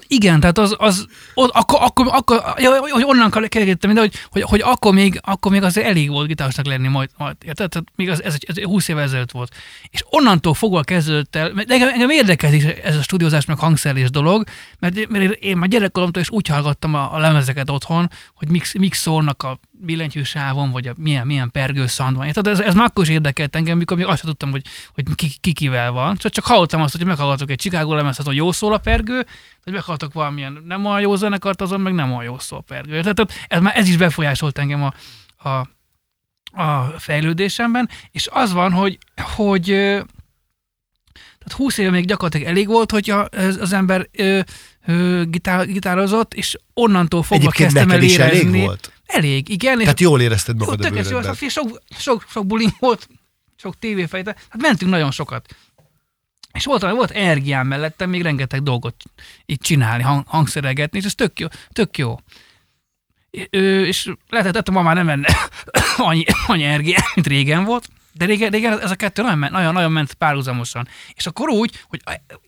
[0.07, 4.41] igen, tehát az, az ott, akkor, akkor, akkor ja, hogy onnan kerekedtem, de hogy, hogy,
[4.41, 7.69] hogy, akkor, még, akkor még azért elég volt gitárosnak lenni majd, majd érted?
[7.69, 9.53] Tehát még az, ez, ez, 20 évvel ezelőtt volt.
[9.89, 14.09] És onnantól fogva kezdődött el, mert engem, engem érdekelt is ez a stúdiózás, meg hangszerelés
[14.09, 14.43] dolog,
[14.79, 18.93] mert, mert én már gyerekkoromtól is úgy hallgattam a, a lemezeket otthon, hogy mik, mik
[18.93, 22.31] szólnak a billentyűsávon, vagy a milyen, milyen pergőszand van.
[22.31, 25.05] Tehát ez, ez már akkor is érdekelt engem, mikor még azt sem tudtam, hogy, hogy
[25.15, 26.15] ki, ki, kivel van.
[26.15, 29.25] Csak, csak hallottam azt, hogy meghallgatok egy Chicago lemezt, hogy jó szól a pergő,
[29.63, 33.01] hogy meghallgatok valamilyen nem olyan jó zenekart, azon meg nem olyan jó szól a pergő.
[33.01, 34.93] Tehát tehát ez, már ez is befolyásolt engem a,
[35.49, 35.67] a,
[36.61, 38.97] a fejlődésemben, és az van, hogy,
[39.35, 39.65] hogy
[41.39, 43.17] tehát 20 éve még gyakorlatilag elég volt, hogyha
[43.59, 44.39] az ember ö,
[44.85, 48.49] ö, gitár, gitározott, és onnantól fogva Egyébként kezdtem el érezni.
[48.49, 48.93] elég volt?
[49.09, 49.77] Elég, igen.
[49.77, 53.09] és Tehát jól érezted jó, magad a tökéletes, jó, sok, sok, sok, bulim volt,
[53.55, 55.55] sok tévéfejte, hát mentünk nagyon sokat.
[56.53, 59.03] És volt, volt energiám mellettem még rengeteg dolgot
[59.45, 61.47] így csinálni, hang, hangszeregetni, és ez tök jó.
[61.71, 62.15] Tök jó.
[63.49, 65.27] Ö, és lehetett, ma már nem lenne
[65.97, 69.73] annyi, annyi energia, mint régen volt, de régen, régen ez a kettő nagyon, ment- nagyon,
[69.73, 70.87] nagyon ment párhuzamosan.
[71.13, 72.01] És akkor úgy, hogy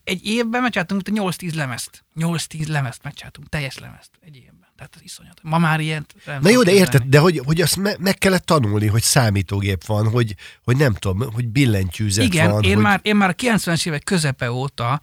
[0.04, 2.06] egy évben megcsináltunk mint a 8-10 lemezt.
[2.20, 4.51] 8-10 lemezt megcsináltunk, teljes lemezt egy évben.
[4.82, 5.40] Tehát iszonyat.
[5.42, 6.06] Ma már ilyen.
[6.42, 10.10] Na jó, de érted, de hogy, hogy azt me, meg kellett tanulni, hogy számítógép van,
[10.10, 12.64] hogy, hogy nem tudom, hogy billentyűzet Igen, van.
[12.64, 12.84] én, hogy...
[12.84, 15.02] már, én már a 90-es évek közepe óta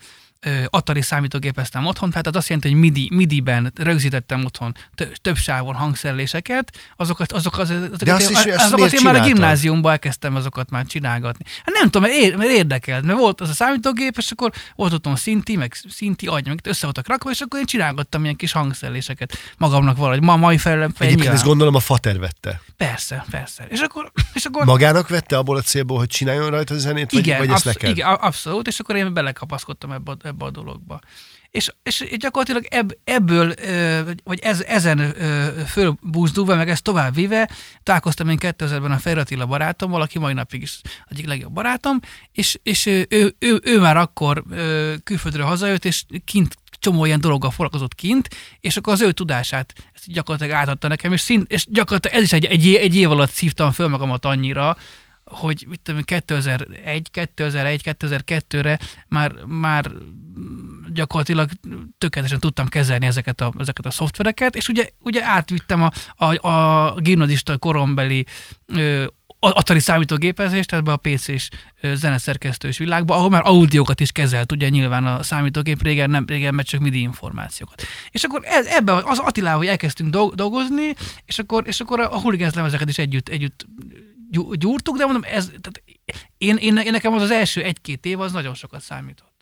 [0.68, 5.74] Atari számítógépeztem otthon, tehát az azt jelenti, hogy MIDI, MIDI-ben rögzítettem otthon tö- több sávon
[5.74, 9.90] hangszereléseket, azokat, azok, az, azokat, De azt én, is- azokat miért én már a gimnáziumban
[9.92, 11.44] elkezdtem azokat már csinálgatni.
[11.64, 14.92] Hát nem tudom, mert, ér, mert érdekelt, mert volt az a számítógép, és akkor volt
[14.92, 18.52] otthon szinti, meg szinti agy, meg össze voltak rakva, és akkor én csinálgattam ilyen kis
[18.52, 20.22] hangszereléseket magamnak valahogy.
[20.22, 21.36] Ma, mai felelem fel, Egyébként nyilván.
[21.36, 22.60] ezt gondolom a fater vette.
[22.76, 23.64] Persze, persze.
[23.68, 27.20] És akkor, és akkor Magának vette abból a célból, hogy csináljon rajta a zenét, vagy,
[27.26, 27.96] igen, vagy ezt absz- neked?
[27.96, 31.00] igen, a- abszolút, és akkor én belekapaszkodtam ebbe, a- ebbe a dologba.
[31.50, 33.54] És, és gyakorlatilag ebb, ebből,
[34.24, 35.14] vagy ez, ezen
[35.66, 37.50] fölbúzdulva, meg ezt tovább vive,
[37.82, 42.00] találkoztam én 2000-ben a Fejr Attila barátommal, aki mai napig is egyik legjobb barátom,
[42.32, 44.44] és, és ő, ő, ő, ő már akkor
[45.04, 48.28] külföldről hazajött, és kint csomó ilyen dologgal foglalkozott kint,
[48.60, 52.32] és akkor az ő tudását ezt gyakorlatilag átadta nekem, és, szint, és gyakorlatilag ez is
[52.32, 54.76] egy, egy, egy év alatt szívtam föl magamat annyira,
[55.30, 59.90] hogy mit tudom, én, 2001, 2001, 2002-re már, már
[60.92, 61.50] gyakorlatilag
[61.98, 65.90] tökéletesen tudtam kezelni ezeket a, ezeket a szoftvereket, és ugye, ugye átvittem a,
[66.24, 68.26] a, a gimnazista korombeli
[68.66, 69.04] ö,
[69.40, 71.48] Atari számítógépezést, ebbe a PC-s
[71.82, 76.68] zeneszerkesztős világba, ahol már audiókat is kezelt, ugye nyilván a számítógép régen, nem régen, mert
[76.68, 77.82] csak MIDI információkat.
[78.10, 82.54] És akkor ez, ebben az Attilával elkezdtünk dolg- dolgozni, és akkor, és akkor a, hooligans
[82.54, 83.66] lemezeket is együtt, együtt
[84.30, 85.82] gyúrtuk, de mondom, ez, tehát
[86.38, 89.36] én, én, én, nekem az az első egy-két év az nagyon sokat számított.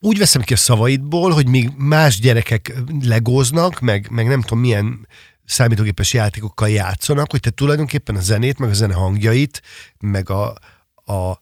[0.00, 5.08] Úgy veszem ki a szavaidból, hogy míg más gyerekek legóznak, meg, meg nem tudom milyen
[5.44, 9.62] számítógépes játékokkal játszanak, hogy te tulajdonképpen a zenét, meg a zene hangjait,
[9.98, 10.54] meg a,
[10.94, 11.38] a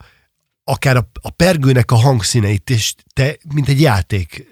[0.64, 4.46] akár a, a pergőnek a hangszíneit, és te, mint egy játék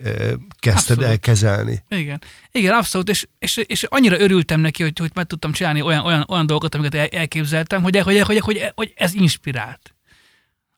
[0.58, 1.04] kezdted Abszolút.
[1.04, 1.82] el kezelni.
[1.88, 6.04] Igen, igen, abszolút, és, és, és annyira örültem neki, hogy, hogy meg tudtam csinálni olyan,
[6.04, 9.94] olyan, olyan dolgokat, amiket el, elképzeltem, hogy, hogy, hogy, hogy, hogy ez inspirált.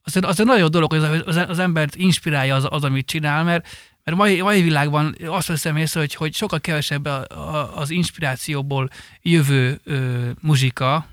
[0.02, 3.44] Az, az egy nagyon dolog, hogy az, az, az embert inspirálja az, az, amit csinál,
[3.44, 3.68] mert,
[4.04, 8.88] mert mai, mai világban azt veszem észre, hogy, hogy sokkal kevesebb a, a, az inspirációból
[9.22, 11.06] jövő ö, muzsika,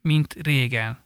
[0.00, 1.04] mint régen.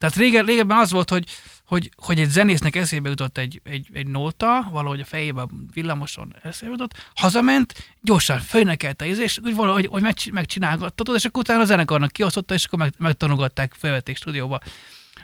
[0.00, 1.24] Tehát régen, régebben az volt, hogy,
[1.64, 6.34] hogy, hogy egy zenésznek eszébe jutott egy, egy, egy nóta, valahogy a fejébe a villamoson
[6.42, 11.62] eszébe jutott, hazament, gyorsan fölnekelte íz, és úgy valahogy hogy megcsi- megcsinálgattad, és akkor utána
[11.62, 14.60] a zenekarnak kiosztotta, és akkor meg, megtanulgatták, felvették stúdióba.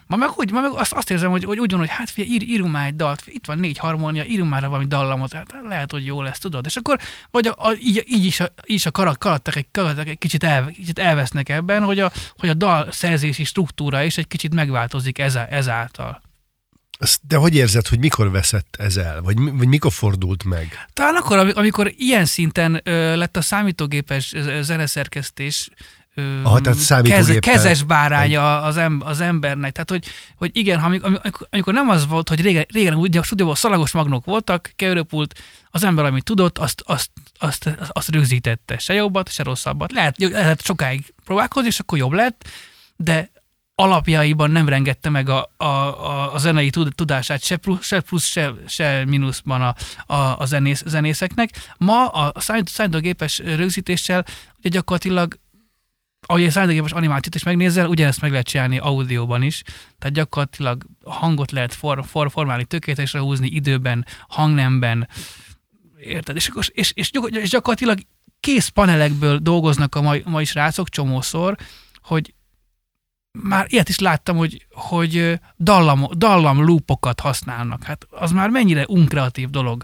[0.06, 2.34] Ma meg, úgy, ma meg azt, azt érzem, hogy, hogy úgy van, hogy hát figyelj,
[2.34, 5.90] ír, írunk már egy dalt, itt van négy harmónia, írunk már valami dallamot, hát lehet,
[5.90, 6.66] hogy jó lesz, tudod.
[6.66, 6.98] És akkor
[7.30, 10.44] vagy a, a, így, így, is a, így is a karak, karakterek, karakterek egy kicsit,
[10.44, 15.18] el, kicsit elvesznek ebben, hogy a, hogy a dal szerzési struktúra is egy kicsit megváltozik
[15.18, 16.24] eze, ezáltal.
[17.22, 19.22] De hogy érzed, hogy mikor veszett ez el?
[19.22, 20.86] Vagy, vagy mikor fordult meg?
[20.92, 25.70] Talán akkor, ami- amikor ilyen szinten ö, lett a számítógépes zeneszerkesztés
[26.42, 27.38] Aha, tehát számítógéppel.
[27.52, 29.72] kezes báránya az, em, az embernek.
[29.72, 30.04] Tehát, hogy,
[30.36, 33.92] hogy igen, ha amikor, amikor- nem az volt, hogy régen, régen ugye a stúdióban szalagos
[33.92, 35.34] magnók voltak, keverőpult,
[35.70, 38.78] az ember, amit tudott, azt, azt, azt, azt rögzítette.
[38.78, 39.92] Se jobbat, se rosszabbat.
[39.92, 42.48] Lehet, lehet sokáig próbálkozni, és akkor jobb lett,
[42.96, 43.30] de
[43.74, 48.24] alapjaiban nem rengette meg a, a, a, a zenei tud- tudását se plusz, se, plusz,
[48.24, 49.74] se, se mínuszban a,
[50.14, 51.50] a, a zenész, zenészeknek.
[51.78, 54.24] Ma a számít- számítógépes rögzítéssel
[54.58, 55.38] ugye gyakorlatilag
[56.26, 59.62] ahogy egy számítógépes animációt is megnézel, ugyanezt meg lehet csinálni audióban is.
[59.98, 65.08] Tehát gyakorlatilag hangot lehet for, for, formálni, tökéletesre húzni időben, hangnemben.
[66.00, 66.36] Érted?
[66.36, 67.98] És, és, és, és gyakorlatilag
[68.40, 71.56] kész panelekből dolgoznak a mai, mai srácok csomószor,
[72.02, 72.34] hogy
[73.32, 77.82] már ilyet is láttam, hogy, hogy dallam, dallam loopokat használnak.
[77.82, 79.82] Hát az már mennyire unkreatív dolog,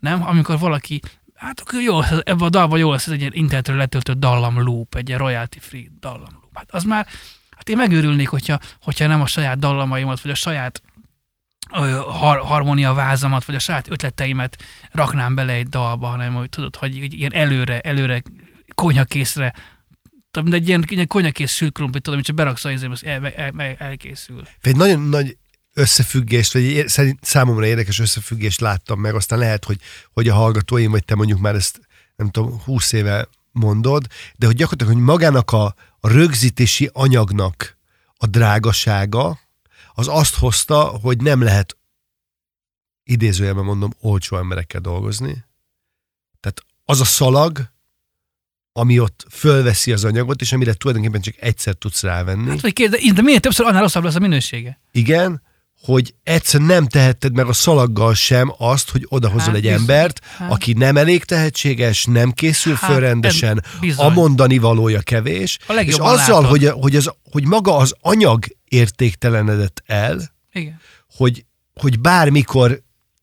[0.00, 0.26] nem?
[0.26, 1.00] Amikor valaki,
[1.34, 5.14] hát akkor jó, ebben a dalban jó lesz ez egy internetről letöltött dallam loop, egy
[5.14, 6.50] royalty free dallam loop.
[6.52, 7.06] Hát az már,
[7.50, 10.82] hát én megőrülnék, hogyha, hogyha nem a saját dallamaimat, vagy a saját
[12.06, 17.12] har, harmónia vázamat, vagy a saját ötleteimet raknám bele egy dalba, hanem hogy tudod, hogy
[17.12, 18.22] ilyen előre, előre
[18.74, 19.54] konyhakészre
[20.34, 23.04] tudom, de egy ilyen, ilyen konyakész sült krumplit, tudom, hogy csak beraksz a izébe, az
[23.04, 24.42] el, el, el, elkészül.
[24.60, 25.36] Egy nagyon nagy
[25.74, 29.80] összefüggést, vagy szerint számomra érdekes összefüggést láttam meg, aztán lehet, hogy,
[30.12, 31.80] hogy a hallgatóim, vagy te mondjuk már ezt,
[32.16, 34.06] nem tudom, húsz éve mondod,
[34.36, 35.64] de hogy gyakorlatilag, hogy magának a,
[36.00, 37.76] a rögzítési anyagnak
[38.16, 39.38] a drágasága,
[39.94, 41.76] az azt hozta, hogy nem lehet
[43.04, 45.44] idézőjelben mondom, olcsó emberekkel dolgozni.
[46.40, 47.72] Tehát az a szalag,
[48.72, 52.48] ami ott fölveszi az anyagot, és amire tulajdonképpen csak egyszer tudsz rávenni.
[52.48, 54.80] Hát, vagy kérde, de minél többször, annál rosszabb lesz a minősége.
[54.92, 55.42] Igen,
[55.84, 59.78] hogy egyszer nem tehetted meg a szalaggal sem azt, hogy odahozol Hát egy bizony.
[59.78, 60.50] embert, Hát.
[60.50, 64.06] aki nem elég tehetséges, nem készül Hát, föl rendesen, bizony.
[64.06, 66.46] a mondani valója kevés, A és azzal, látod.
[66.46, 70.20] hogy, hogy, az, hogy maga az anyag értéktelenedett el,
[70.52, 70.80] Igen.
[71.16, 71.44] hogy,
[71.74, 72.82] hogy bármikor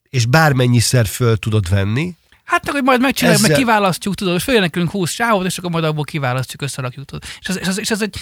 [0.09, 4.41] és bármennyiszer föl tudod venni, Hát meg, hogy majd megcsináljuk, meg Ezzel- kiválasztjuk, tudod, hogy
[4.43, 7.23] följön nekünk 20 sávot, és akkor majd abból kiválasztjuk, összerakjuk, tudod.
[7.39, 8.15] És ez, és ez, és ez egy,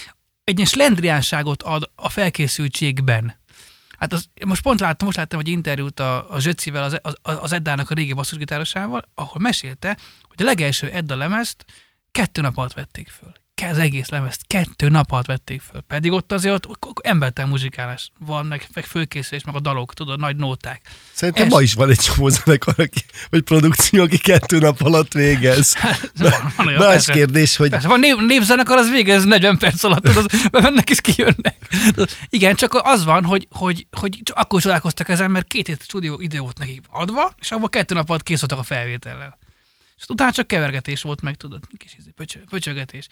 [0.44, 3.39] egy ilyen slendriánságot ad a felkészültségben.
[4.00, 7.52] Hát az, most pont láttam, most láttam egy interjút a, a Zsöcivel, az, az, az
[7.52, 11.66] Eddának a régi basszusgitárosával, ahol mesélte, hogy a legelső Edda lemezt
[12.12, 13.34] kettő nap alatt vették föl.
[13.62, 15.82] Az egész lemezt kettő nap alatt vették föl.
[15.82, 20.20] Pedig ott azért ott k- embertelen muzsikálás van, meg, meg fölkészülés, meg a dalok, tudod,
[20.20, 20.82] nagy nóták.
[21.14, 25.14] Szerintem Ez- ma is van egy csomó zenekar, aki, vagy produkció, aki kettő nap alatt
[25.14, 25.76] végez.
[26.16, 27.14] Van, van olyan, Más persze.
[27.14, 31.56] kérdés, hogy Persze, van név, népzenekar, az végez 40 perc alatt, tudod, mennek és kijönnek.
[31.86, 35.84] Tudod, Igen, csak az van, hogy, hogy, hogy csak akkor csodálkoztak ezen, mert két hét
[35.84, 39.38] stúdió idő volt neki adva, és abban kettő nap alatt kész a felvétellel.
[39.98, 43.08] És utána csak kevergetés volt meg, tudod, kis izé, pöcsö, pöcsögetés.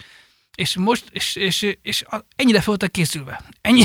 [0.57, 2.03] És most, és, és, és
[2.35, 3.41] ennyire fel voltak készülve.
[3.61, 3.83] Ennyi,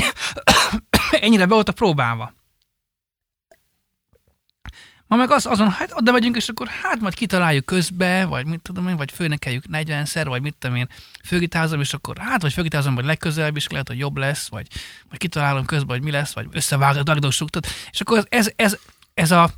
[1.25, 2.33] ennyire be voltak próbálva.
[5.07, 8.61] Ma meg az, azon, hát oda megyünk, és akkor hát majd kitaláljuk közbe, vagy mit
[8.61, 10.87] tudom én, vagy főnekeljük 40-szer, vagy mit tudom én,
[11.23, 14.67] főgitázom, és akkor hát, vagy főgitázom, vagy legközelebb is lehet, hogy jobb lesz, vagy,
[15.09, 17.71] vagy kitalálom közben, hogy mi lesz, vagy összevágod, dagdossuk, tudod.
[17.91, 18.77] És akkor ez, ez,
[19.13, 19.49] ez a,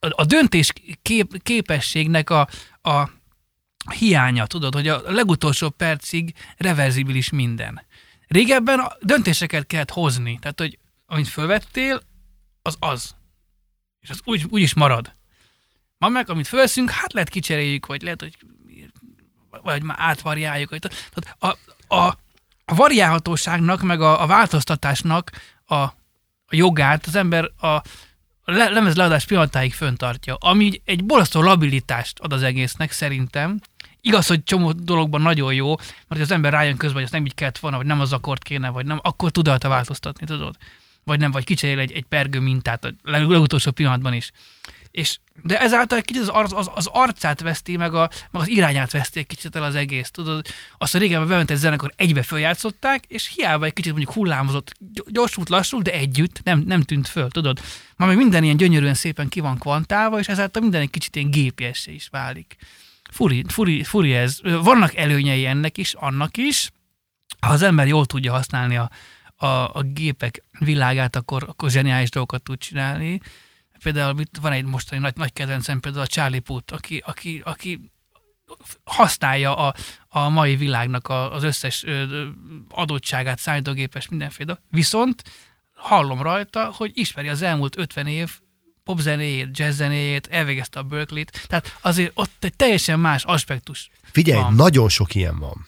[0.00, 0.72] a döntés
[1.02, 2.48] kép, képességnek a,
[2.82, 3.10] a
[3.92, 7.82] hiánya, tudod, hogy a legutolsó percig reverzibilis minden.
[8.26, 12.02] Régebben a döntéseket kellett hozni, tehát, hogy amit fölvettél,
[12.62, 13.14] az az.
[14.00, 15.12] És az úgy, úgy is marad.
[15.98, 18.36] Ma meg, amit fölveszünk, hát lehet kicseréljük, vagy lehet, hogy
[19.62, 20.70] vagy már átvariáljuk.
[20.70, 22.18] Vagy, tehát a, a,
[22.64, 25.30] a variálhatóságnak, meg a, a változtatásnak
[25.64, 25.94] a, a
[26.50, 27.82] jogát az ember a,
[28.44, 33.60] le- lemez leadás pillanatáig föntartja, ami egy borzasztó labilitást ad az egésznek szerintem.
[34.06, 35.74] Igaz, hogy csomó dologban nagyon jó,
[36.08, 38.42] mert az ember rájön közben, hogy ezt nem így kellett volna, vagy nem az akkord
[38.42, 40.56] kéne, vagy nem, akkor tud rajta változtatni, tudod?
[41.04, 44.30] Vagy nem, vagy kicserél egy, egy pergő mintát a leg- legutolsó pillanatban is.
[44.90, 48.48] És, de ezáltal egy kicsit az, ar- az, az arcát veszti, meg, a, meg az
[48.48, 50.10] irányát veszti egy kicsit el az egész.
[50.10, 50.46] Tudod,
[50.78, 55.04] azt a régen bement egy zenekar, egybe följátszották, és hiába egy kicsit mondjuk hullámozott, gy-
[55.06, 57.60] gyorsult, lassult, de együtt nem, nem tűnt föl, tudod.
[57.96, 61.30] Ma meg minden ilyen gyönyörűen szépen ki van kvantálva, és ezáltal minden egy kicsit ilyen
[61.30, 62.56] gépiessé is válik.
[63.14, 64.40] Furi, furi, furi ez.
[64.42, 66.70] Vannak előnyei ennek is, annak is.
[67.40, 68.90] Ha az ember jól tudja használni a,
[69.36, 73.20] a, a gépek világát, akkor, akkor zseniális dolgokat tud csinálni.
[73.82, 77.90] Például mit, van egy mostani nagy, nagy kedvencem, például a Charlie Puth, aki, aki, aki
[78.84, 79.74] használja a,
[80.08, 81.84] a mai világnak a, az összes
[82.68, 84.60] adottságát, számítógépes mindenféle.
[84.70, 85.22] Viszont
[85.74, 88.38] hallom rajta, hogy ismeri az elmúlt 50 év
[88.84, 93.90] popzenéjét, jazzzenéjét, elvégezte a Berkeley-t, tehát azért ott egy teljesen más aspektus.
[94.02, 94.54] Figyelj, Van.
[94.54, 95.66] nagyon sok ilyen van.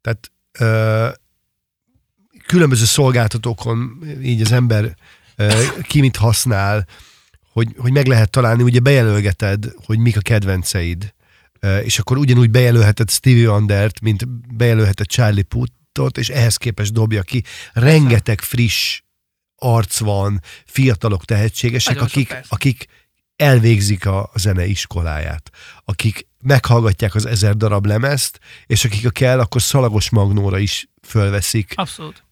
[0.00, 1.08] Tehát ö,
[2.46, 4.96] különböző szolgáltatókon így az ember
[5.36, 6.86] ö, ki mit használ,
[7.52, 11.14] hogy, hogy meg lehet találni, ugye bejelölgeted, hogy mik a kedvenceid,
[11.60, 17.22] ö, és akkor ugyanúgy bejelölheted Stevie Wondert, mint bejelölheted Charlie Puthot, és ehhez képest dobja
[17.22, 17.44] ki.
[17.72, 19.00] Rengeteg friss
[19.60, 22.86] arc van, fiatalok, tehetségesek, Nagyon akik, akik
[23.36, 25.50] elvégzik a, a zene iskoláját,
[25.84, 31.72] akik meghallgatják az ezer darab lemezt, és akik a kell, akkor szalagos magnóra is fölveszik.
[31.76, 32.24] Abszolút.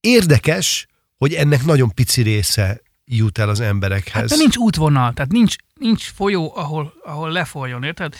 [0.00, 4.14] Érdekes, hogy ennek nagyon pici része jut el az emberekhez.
[4.14, 8.14] Hát de nincs útvonal, tehát nincs, nincs folyó, ahol, ahol lefolyjon, érted?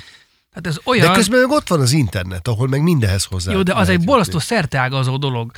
[0.57, 1.07] Tehát ez olyan...
[1.07, 4.05] De közben meg ott van az internet, ahol meg mindenhez hozzá Jó, de az egy
[4.05, 5.51] borzasztó szerteágazó dolog.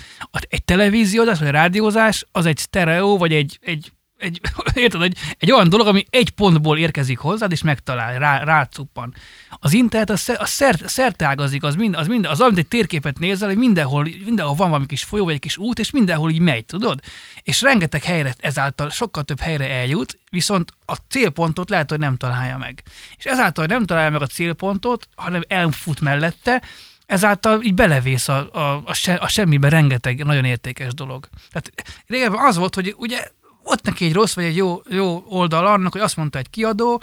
[0.48, 4.40] Egy televíziózás, vagy egy rádiózás, az egy sztereó, vagy egy, egy, egy,
[4.74, 9.14] érted, egy, egy olyan dolog, ami egy pontból érkezik hozzád, és megtalál, rá, rácuppan.
[9.50, 13.48] Az internet, az, az szert, szerteágazik, az, mind, az, mind, az mint egy térképet nézel,
[13.48, 16.64] hogy mindenhol, mindenhol van valami kis folyó, vagy egy kis út, és mindenhol így megy,
[16.64, 17.00] tudod?
[17.42, 22.56] És rengeteg helyre ezáltal sokkal több helyre eljut, viszont a célpontot lehet, hogy nem találja
[22.56, 22.82] meg.
[23.16, 26.62] És ezáltal, nem találja meg a célpontot, hanem elfut mellette,
[27.08, 31.28] ezáltal így belevész a, a, a, se, a semmibe rengeteg nagyon értékes dolog.
[31.52, 31.72] Tehát
[32.06, 33.28] régebben az volt, hogy ugye
[33.68, 37.02] ott neki egy rossz vagy egy jó, jó oldal annak, hogy azt mondta egy kiadó,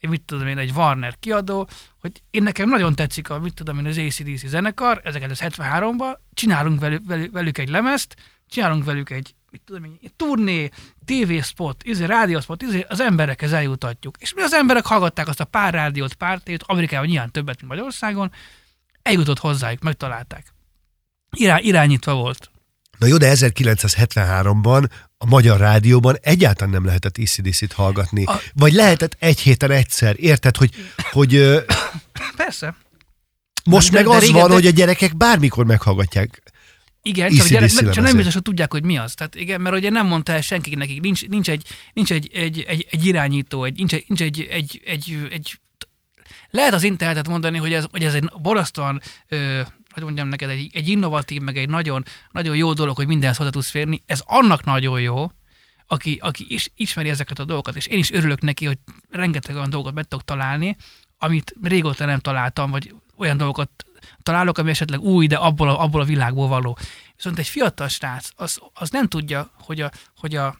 [0.00, 1.68] egy mit tudom én, egy Warner kiadó,
[2.00, 7.02] hogy én nekem nagyon tetszik a, mit tudom én, az ACDC zenekar, 1973-ban, csinálunk velük,
[7.06, 8.16] velük, velük egy lemezt,
[8.48, 10.70] csinálunk velük egy, mit tudom én, egy turné,
[11.04, 14.16] tévéspot, izé, rádióspot, izé, az emberekhez eljutatjuk.
[14.18, 17.68] És mi az emberek hallgatták azt a pár rádiót, pár tévét, Amerikában nyilván többet, mint
[17.68, 18.32] Magyarországon,
[19.02, 20.54] eljutott hozzájuk, megtalálták.
[21.30, 22.50] Irá, irányítva volt.
[22.98, 24.88] Na jó, de 1973-ban
[25.22, 28.24] a magyar rádióban egyáltalán nem lehetett ACDC-t hallgatni.
[28.24, 30.14] A- Vagy lehetett egy héten egyszer.
[30.18, 30.70] Érted, hogy,
[31.10, 31.62] hogy
[32.36, 32.76] Persze.
[33.64, 36.42] most De- meg de az régen- van, de- hogy a gyerekek bármikor meghallgatják.
[37.02, 39.14] Igen, csak, gyerek, csak nem biztos, hogy tudják, hogy mi az.
[39.14, 42.64] Tehát igen, mert ugye nem mondta el senki nekik, nincs, nincs, egy, nincs egy, egy,
[42.68, 45.58] egy, egy irányító, egy, nincs, egy, nincs egy, egy, egy, egy,
[46.50, 49.60] lehet az internetet mondani, hogy ez, hogy ez egy borzasztóan, ö,
[49.92, 53.50] hogy mondjam neked, egy, egy innovatív, meg egy nagyon, nagyon jó dolog, hogy mindenhez hozzá
[53.50, 54.02] tudsz férni.
[54.06, 55.30] Ez annak nagyon jó,
[55.86, 58.78] aki, aki is, ismeri ezeket a dolgokat, és én is örülök neki, hogy
[59.10, 60.76] rengeteg olyan dolgot meg tudok találni,
[61.18, 63.70] amit régóta nem találtam, vagy olyan dolgokat
[64.22, 66.78] találok, ami esetleg új, de abból a, abból a világból való.
[67.16, 70.56] Viszont egy fiatal srác, az, az nem tudja, hogy a, hogy a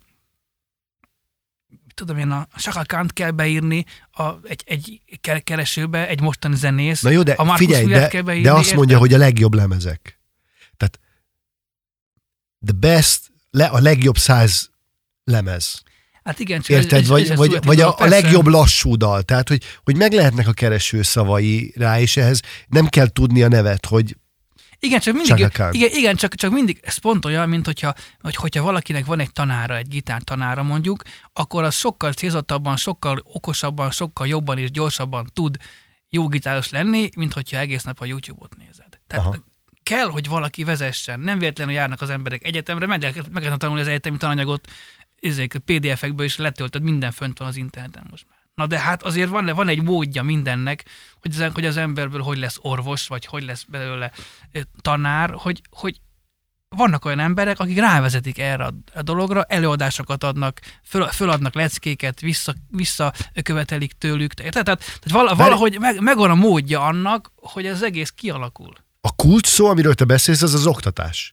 [1.95, 7.01] tudom én, a Sakakant kell beírni a, egy, egy ke- keresőbe, egy mostani zenész.
[7.01, 8.77] Na jó, de a Marcus figyelj, Willert de, kell beírni, de azt érted?
[8.77, 10.21] mondja, hogy a legjobb lemezek.
[10.77, 11.01] Tehát
[12.67, 14.71] the best, le, a legjobb száz
[15.25, 15.83] lemez.
[16.25, 17.01] Hát igen, csak Érted?
[17.01, 19.23] ez- vagy, ez vagy, vagy a, a legjobb lassú dal.
[19.23, 23.49] Tehát, hogy, hogy meg lehetnek a kereső szavai rá, és ehhez nem kell tudni a
[23.49, 24.17] nevet, hogy
[24.87, 25.39] Igen, csak mindig,
[25.71, 29.33] igen, igen csak, csak mindig ez pont olyan, mint hogyha, hogy, hogyha valakinek van egy
[29.33, 31.03] tanára, egy gitártanára mondjuk,
[31.33, 35.57] akkor az sokkal célzottabban, sokkal okosabban, sokkal jobban és gyorsabban tud
[36.09, 38.99] jó gitáros lenni, mint hogyha egész nap a YouTube-ot nézed.
[39.07, 39.37] Tehát Aha.
[39.83, 41.21] kell, hogy valaki vezessen.
[41.21, 44.69] Nem véletlenül járnak az emberek egyetemre, meg meg lehet tanulni az egyetemi tananyagot,
[45.21, 48.42] ezek PDF-ekből is letöltöd, minden fönt van az interneten most már.
[48.55, 50.85] Na de hát azért van, van egy módja mindennek,
[51.21, 54.13] hogy az, hogy az emberből hogy lesz orvos, vagy hogy lesz belőle
[54.81, 56.01] tanár, hogy, hogy
[56.69, 63.93] vannak olyan emberek, akik rávezetik erre a, dologra, előadásokat adnak, föl, föladnak leckéket, vissza, visszakövetelik
[63.93, 64.35] tőlük.
[64.35, 68.73] Tehát, tehát, tehát vala, valahogy meg, megvan a módja annak, hogy az egész kialakul.
[69.01, 71.33] a kulcs szó, amiről te beszélsz, az az oktatás.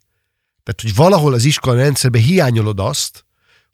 [0.63, 3.25] Tehát, hogy valahol az iskola rendszerben hiányolod azt,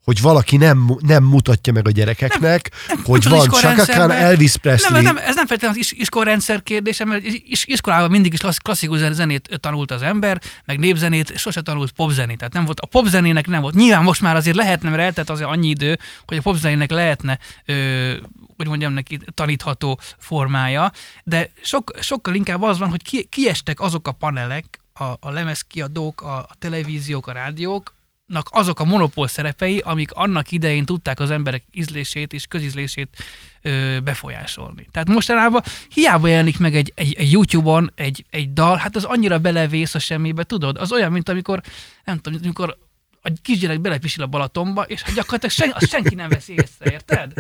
[0.06, 4.58] hogy valaki nem, nem mutatja meg a gyerekeknek, nem, hogy nem van Chaka Khan, Elvis
[4.58, 4.92] Presley.
[4.92, 8.58] Nem, nem, ez nem feltétlenül az is, iskolarendszer kérdése, mert is, iskolában mindig is klassz,
[8.58, 12.38] klasszikus zenét tanult az ember, meg népzenét, sose tanult popzenét.
[12.38, 13.74] Tehát nem volt, a popzenének nem volt.
[13.74, 18.14] Nyilván most már azért lehetne, mert eltett azért annyi idő, hogy a popzenének lehetne ö,
[18.58, 20.92] hogy mondjam neki, tanítható formája,
[21.24, 26.22] de sok, sokkal inkább az van, hogy ki, kiestek azok a panelek, a, a lemezkiadók,
[26.22, 27.94] a, a televíziók, a rádiók,
[28.34, 33.24] azok a monopól szerepei, amik annak idején tudták az emberek ízlését és közízlését
[33.62, 34.88] ö, befolyásolni.
[34.92, 39.40] Tehát mostanában hiába jelenik meg egy, egy, egy YouTube-on egy, egy dal, hát az annyira
[39.40, 40.78] belevész a semmibe, tudod?
[40.78, 41.62] Az olyan, mint amikor,
[42.04, 42.78] nem tudom, amikor
[43.22, 47.34] a kisgyerek belepisil a Balatonba, és hát gyakorlatilag sen, azt senki nem veszi észre, érted?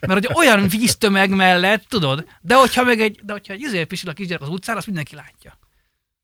[0.00, 2.26] Mert hogy olyan víztömeg mellett, tudod?
[2.40, 5.14] De hogyha meg egy, de hogyha egy izé pisil a kisgyerek az utcán, azt mindenki
[5.14, 5.58] látja.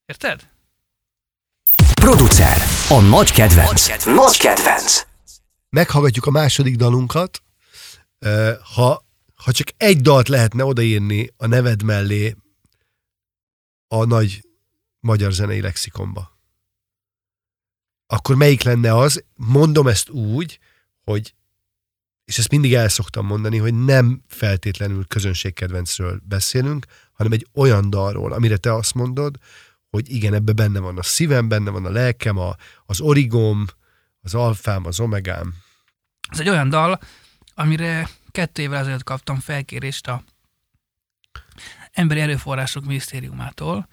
[0.07, 0.53] Érted?
[2.05, 2.57] Producer.
[2.89, 4.05] A nagy kedvenc.
[4.05, 5.07] Nagy kedvenc.
[5.69, 7.43] Meghallgatjuk a második dalunkat.
[8.75, 12.37] Ha, ha csak egy dalt lehetne odaírni a neved mellé
[13.89, 14.49] a nagy
[15.01, 16.39] magyar zenei lexikonba,
[18.07, 19.25] akkor melyik lenne az?
[19.35, 20.59] Mondom ezt úgy,
[21.05, 21.35] hogy
[22.25, 28.33] és ezt mindig el szoktam mondani, hogy nem feltétlenül közönségkedvencről beszélünk, hanem egy olyan dalról,
[28.33, 29.37] amire te azt mondod,
[29.95, 33.67] hogy igen, ebbe benne van a szívem, benne van a lelkem, a, az origom,
[34.21, 35.55] az alfám, az omegám.
[36.29, 37.01] Ez egy olyan dal,
[37.55, 40.23] amire kettő évvel ezelőtt kaptam felkérést a
[41.93, 43.89] Emberi Erőforrások Minisztériumától,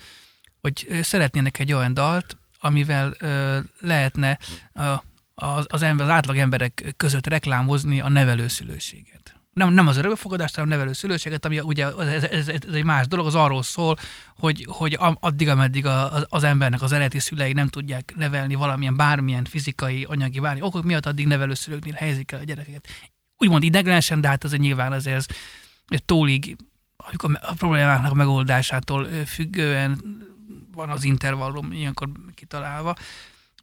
[0.62, 4.40] hogy szeretnének egy olyan dalt, amivel ö, lehetne
[4.74, 10.56] a, az, az, ember, az átlag emberek között reklámozni a nevelőszülőséget nem, nem az örökbefogadást,
[10.56, 13.98] hanem nevelő szülőséget, ami ugye ez, ez, ez, egy más dolog, az arról szól,
[14.38, 15.86] hogy, hogy addig, ameddig
[16.30, 21.06] az, embernek az eredeti szülei nem tudják nevelni valamilyen bármilyen fizikai, anyagi, bármi okok miatt,
[21.06, 22.88] addig nevelőszülőknél helyezik el a gyerekeket.
[23.38, 25.26] Úgymond ideglenesen, de hát ez nyilván azért ez,
[26.06, 26.56] tólig
[26.98, 30.02] amikor a problémáknak a megoldásától függően
[30.74, 32.96] van az intervallum ilyenkor kitalálva,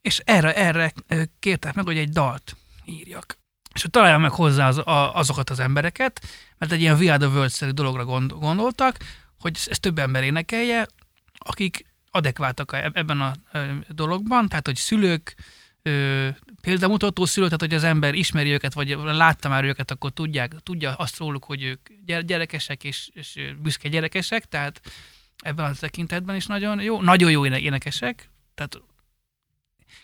[0.01, 0.93] és erre, erre
[1.39, 3.39] kértek meg, hogy egy dalt írjak
[3.79, 6.27] és hogy találjam meg hozzá az, a, azokat az embereket,
[6.59, 8.97] mert egy ilyen Are the dologra gond, gondoltak,
[9.41, 10.87] hogy ezt több ember énekelje,
[11.39, 13.33] akik adekváltak ebben a
[13.89, 15.35] dologban, tehát hogy szülők,
[16.61, 20.95] példamutató szülők, tehát hogy az ember ismeri őket, vagy látta már őket, akkor tudják, tudja
[20.95, 21.89] azt róluk, hogy ők
[22.25, 24.81] gyerekesek és, és büszke gyerekesek, tehát
[25.39, 28.81] ebben a tekintetben is nagyon jó, nagyon jó énekesek, tehát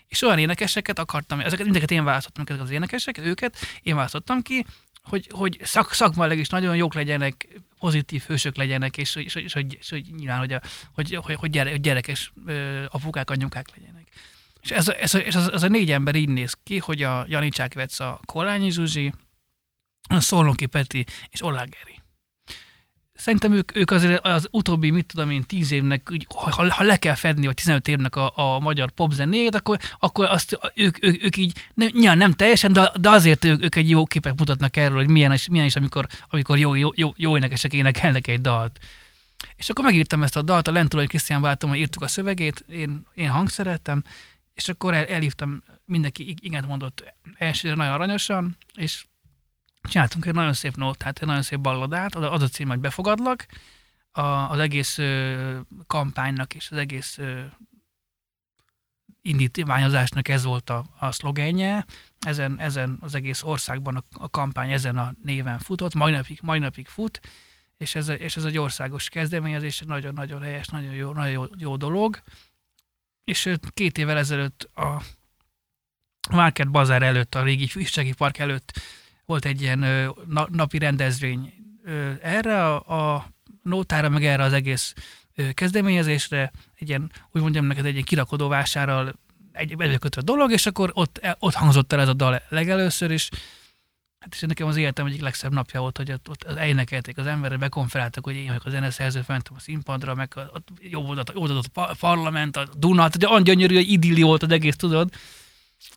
[0.09, 4.65] és olyan énekeseket akartam, ezeket mindeket én választottam, ezeket az énekeseket, őket én választottam ki,
[5.03, 9.65] hogy, hogy szak, szakmailag is nagyon jók legyenek, pozitív hősök legyenek, és, és, és, és,
[9.79, 10.61] és hogy nyilván, hogy, a,
[10.95, 12.33] hogy, hogy, hogy, gyere, hogy gyerekes
[12.89, 14.09] apukák, anyukák legyenek.
[14.61, 17.75] És ez, ez, ez, ez, ez a négy ember így néz ki, hogy a Janicsák
[17.75, 19.13] Vec, a Kolányi Zsuzsi,
[20.09, 22.03] a Szolnoki Peti és Olágeri
[23.15, 27.15] szerintem ők, ők azért az utóbbi, mit tudom én, tíz évnek, ha, ha le kell
[27.15, 31.59] fedni, vagy 15 évnek a, a magyar popzenét, akkor, akkor azt ők, ők, ők így,
[31.75, 35.09] nem, nyilván nem teljesen, de, de azért ők, ők egy jó képet mutatnak erről, hogy
[35.09, 38.79] milyen is, milyen is amikor, amikor jó, jó, jó, jó énekesek énekelnek egy dalt.
[39.57, 43.29] És akkor megírtam ezt a dalt, a Lentulai Krisztián hogy írtuk a szövegét, én, én
[43.29, 44.03] hangszereltem,
[44.55, 49.05] és akkor el, elhívtam, mindenki igen mondott elsőre nagyon aranyosan, és
[49.89, 53.47] csináltunk egy nagyon szép nótát, egy nagyon szép balladát, az a cím, hogy befogadlak,
[54.11, 57.41] a, az egész ö, kampánynak és az egész ö,
[59.23, 61.85] indítványozásnak ez volt a, a szlogenje,
[62.19, 66.59] ezen, ezen az egész országban a, a kampány ezen a néven futott, mai napig, mai
[66.59, 67.21] napig fut,
[67.77, 72.23] és ez, és ez egy országos kezdeményezés, nagyon-nagyon helyes, nagyon jó, nagyon jó, jó dolog.
[73.25, 75.03] És két évvel ezelőtt a
[76.31, 78.81] Market Bazár előtt, a régi ifjúsági park előtt
[79.27, 80.11] volt egy ilyen
[80.51, 81.53] napi rendezvény.
[82.23, 83.27] Erre a, a
[83.63, 84.95] nótára, meg erre az egész
[85.55, 89.15] kezdeményezésre, egy ilyen, úgy mondjam neked, egy ilyen kirakodó vásárral
[89.53, 93.29] egy előkötve dolog, és akkor ott, e, ott hangzott el ez a dal legelőször is,
[94.25, 97.57] Hát és nekem az életem egyik legszebb napja volt, hogy ott, ott elénekelték az emberre,
[97.57, 101.71] bekonferáltak, hogy én vagyok a zeneszerző, fentem a színpadra, meg ott jó volt, jó volt
[101.75, 105.11] a parlament, a Dunat, de olyan gyönyörű, hogy idilli volt az egész, tudod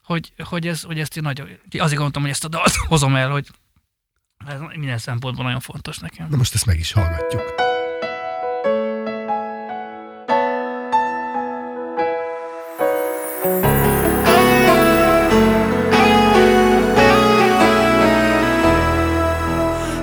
[0.04, 3.30] hogy, hogy, ez, hogy ezt én nagyon, azért gondoltam, hogy ezt a dalt hozom el,
[3.30, 3.48] hogy
[4.48, 6.28] ez minden szempontból nagyon fontos nekem.
[6.30, 7.66] Na most ezt meg is hallgatjuk.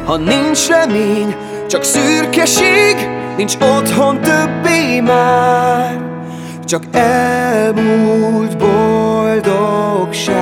[0.05, 1.37] Ha nincs remény,
[1.69, 2.97] csak szürkeség,
[3.37, 6.01] nincs otthon többé már,
[6.65, 8.54] csak elmúlt.
[9.43, 10.35] Boldogság.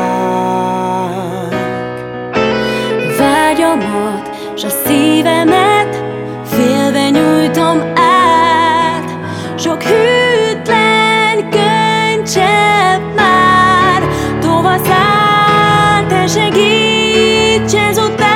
[3.18, 6.02] Vágyamat, s a szívemet
[6.44, 9.10] félve nyújtom át.
[9.56, 14.08] Sok hűtlen könycsepp már
[14.40, 18.32] tova száll, te segíts ezután.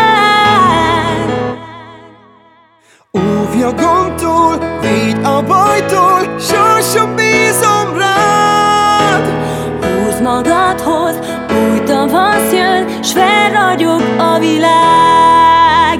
[3.18, 7.14] Óvj a gondtól, védj a bajtól, sorsom
[13.16, 15.98] felragyog a világ.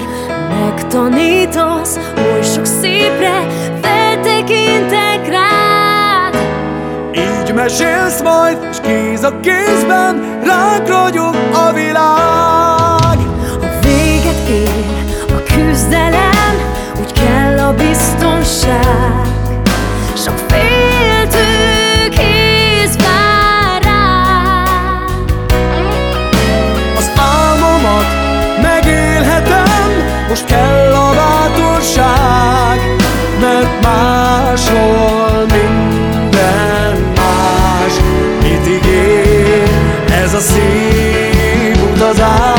[0.49, 3.47] Megtanítasz oly sok szépre,
[3.81, 6.35] feltekintek rád.
[7.11, 13.17] Így mesélsz majd, s kéz a kézben, ránk ragyog a világ.
[13.61, 16.55] Ha véget ér a küzdelem,
[16.99, 19.27] úgy kell a biztonság.
[20.15, 20.86] Sok féltő
[40.37, 42.56] a szép utazás?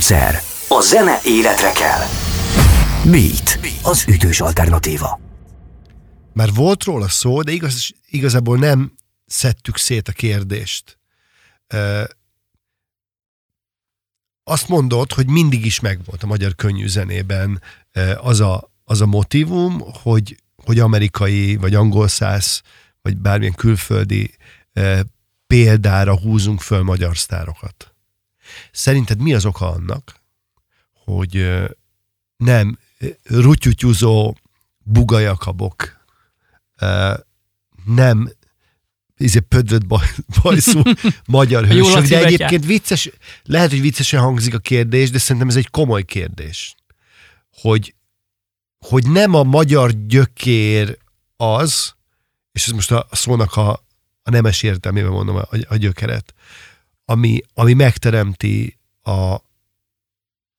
[0.00, 0.40] Producer.
[0.68, 2.06] A zene életre kell.
[3.04, 3.58] Beat.
[3.82, 5.20] Az ütős alternatíva.
[6.32, 8.92] Már volt róla szó, de igaz, igazából nem
[9.26, 10.98] szedtük szét a kérdést.
[11.66, 12.02] Ö,
[14.44, 17.62] azt mondod, hogy mindig is megvolt a magyar könnyű zenében
[18.16, 22.62] az a, az a motivum, hogy, hogy amerikai, vagy angol száz,
[23.02, 24.34] vagy bármilyen külföldi
[25.46, 27.89] példára húzunk föl magyar sztárokat.
[28.72, 30.14] Szerinted mi az oka annak,
[31.04, 31.46] hogy
[32.36, 32.78] nem
[33.24, 34.36] rutyutyuzó
[34.78, 35.98] bugajakabok
[37.84, 38.32] nem
[39.16, 40.06] izé pödröt baj,
[40.42, 40.82] bajszú
[41.26, 43.10] magyar hősök, de egyébként vicces,
[43.42, 46.74] lehet, hogy viccesen hangzik a kérdés, de szerintem ez egy komoly kérdés,
[47.52, 47.94] hogy,
[48.78, 50.98] hogy nem a magyar gyökér
[51.36, 51.94] az,
[52.52, 53.70] és ez most a szónak a,
[54.22, 56.34] a nemes értelmében mondom a, a gyökeret,
[57.10, 59.36] ami, ami megteremti a,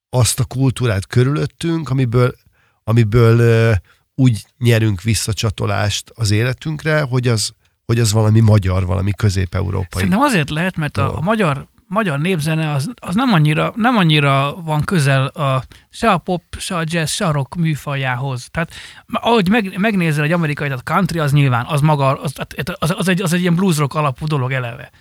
[0.09, 2.35] azt a kultúrát körülöttünk, amiből,
[2.83, 3.75] amiből
[4.15, 7.53] úgy nyerünk visszacsatolást az életünkre, hogy az,
[7.85, 9.87] hogy az valami magyar, valami közép-európai.
[9.91, 14.55] Szerintem azért lehet, mert a, a magyar, magyar népzene az, az nem, annyira, nem annyira
[14.61, 18.47] van közel a, se a pop, se a jazz, se a rock műfajához.
[18.51, 18.71] Tehát
[19.11, 22.33] ahogy meg, megnézel egy amerikai, tehát country, az nyilván, az maga, az,
[22.79, 24.91] az, az, egy, az egy ilyen blues rock alapú dolog eleve.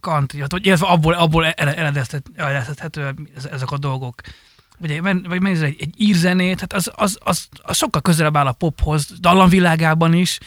[0.00, 3.14] Country, hát, hogy illetve abból, abból eredeztethető
[3.52, 4.20] ezek a dolgok.
[4.78, 8.46] Vagy, men- vagy megnézel egy, egy írzenét, hát az, az, az, az, sokkal közelebb áll
[8.46, 10.38] a pophoz, dallamvilágában is,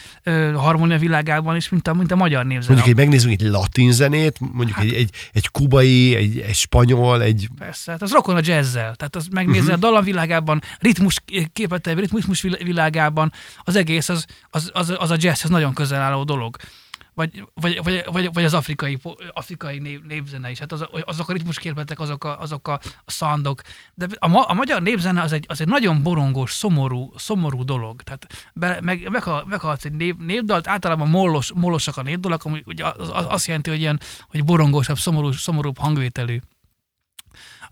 [0.56, 2.74] harmónia világában is, mint a, mint a magyar népzene.
[2.74, 7.50] Mondjuk, hogy megnézzünk egy latin zenét, mondjuk egy, egy, egy kubai, egy, egy spanyol, egy...
[7.58, 8.96] Persze, hát az rokon a jazzzel.
[8.96, 9.74] Tehát az megnézi uh-huh.
[9.74, 11.22] a dallamvilágában, ritmus
[11.54, 16.56] képete, ritmus világában, az egész az, az, az, az a jazzhez nagyon közel álló dolog.
[17.18, 18.98] Vagy, vagy, vagy, vagy, vagy az afrikai,
[19.34, 20.60] afrikai nép, népzene is.
[20.60, 23.62] Hát az, azok a ritmuskérletek, azok a, azok a, szandok.
[23.94, 28.02] De a, ma, a magyar népzene az egy, az egy nagyon borongos, szomorú, szomorú dolog.
[28.02, 32.86] Tehát be, meg, meghal, meghallgatsz egy nép, népdalt, általában mollos, mollosak a népdalak, ami ugye
[32.86, 34.00] az, az, azt jelenti, hogy ilyen,
[34.30, 36.40] hogy borongosabb, szomorú, szomorúbb hangvételű.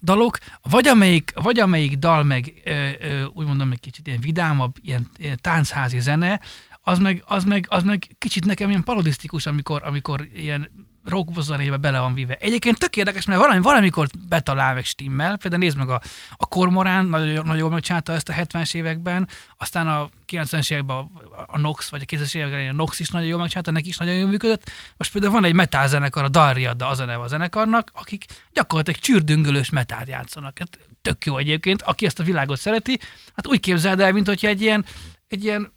[0.01, 4.75] dalok, vagy amelyik, vagy amelyik dal meg ö, ö, úgy mondom, egy kicsit ilyen vidámabb,
[4.81, 6.39] ilyen, ilyen táncházi zene,
[6.88, 10.69] az meg, az, meg, az meg kicsit nekem ilyen parodisztikus, amikor, amikor ilyen
[11.05, 12.36] rockbozarébe bele van vive.
[12.36, 17.05] Egyébként tök érdekes, mert valami, valamikor betalál meg stimmel, például nézd meg a, a Kormorán,
[17.05, 19.27] nagyon, nagyon megcsinálta ezt a 70-es években,
[19.57, 21.09] aztán a 90-es években a,
[21.47, 24.15] a Nox, vagy a 2000-es években a Nox is nagyon jól megcsinálta, neki is nagyon
[24.15, 24.71] jól működött.
[24.97, 28.99] Most például van egy metal zenekar, a Darriada az a neve a zenekarnak, akik gyakorlatilag
[28.99, 30.59] csürdüngölős metált játszanak.
[30.59, 32.99] Hát tök jó egyébként, aki ezt a világot szereti,
[33.36, 34.86] hát úgy képzeld el, mint hogyha egy ilyen,
[35.27, 35.73] egy ilyen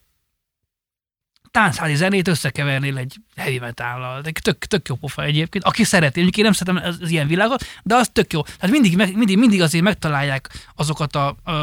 [1.59, 3.59] táncházi zenét összekevernél egy heavy.
[3.59, 5.64] De tök, tök jó pofa egyébként.
[5.64, 8.42] Aki szereti, mondjuk én nem szeretem az, az ilyen világot, de az tök jó.
[8.42, 11.54] Tehát mindig, mindig, mindig azért megtalálják azokat a, a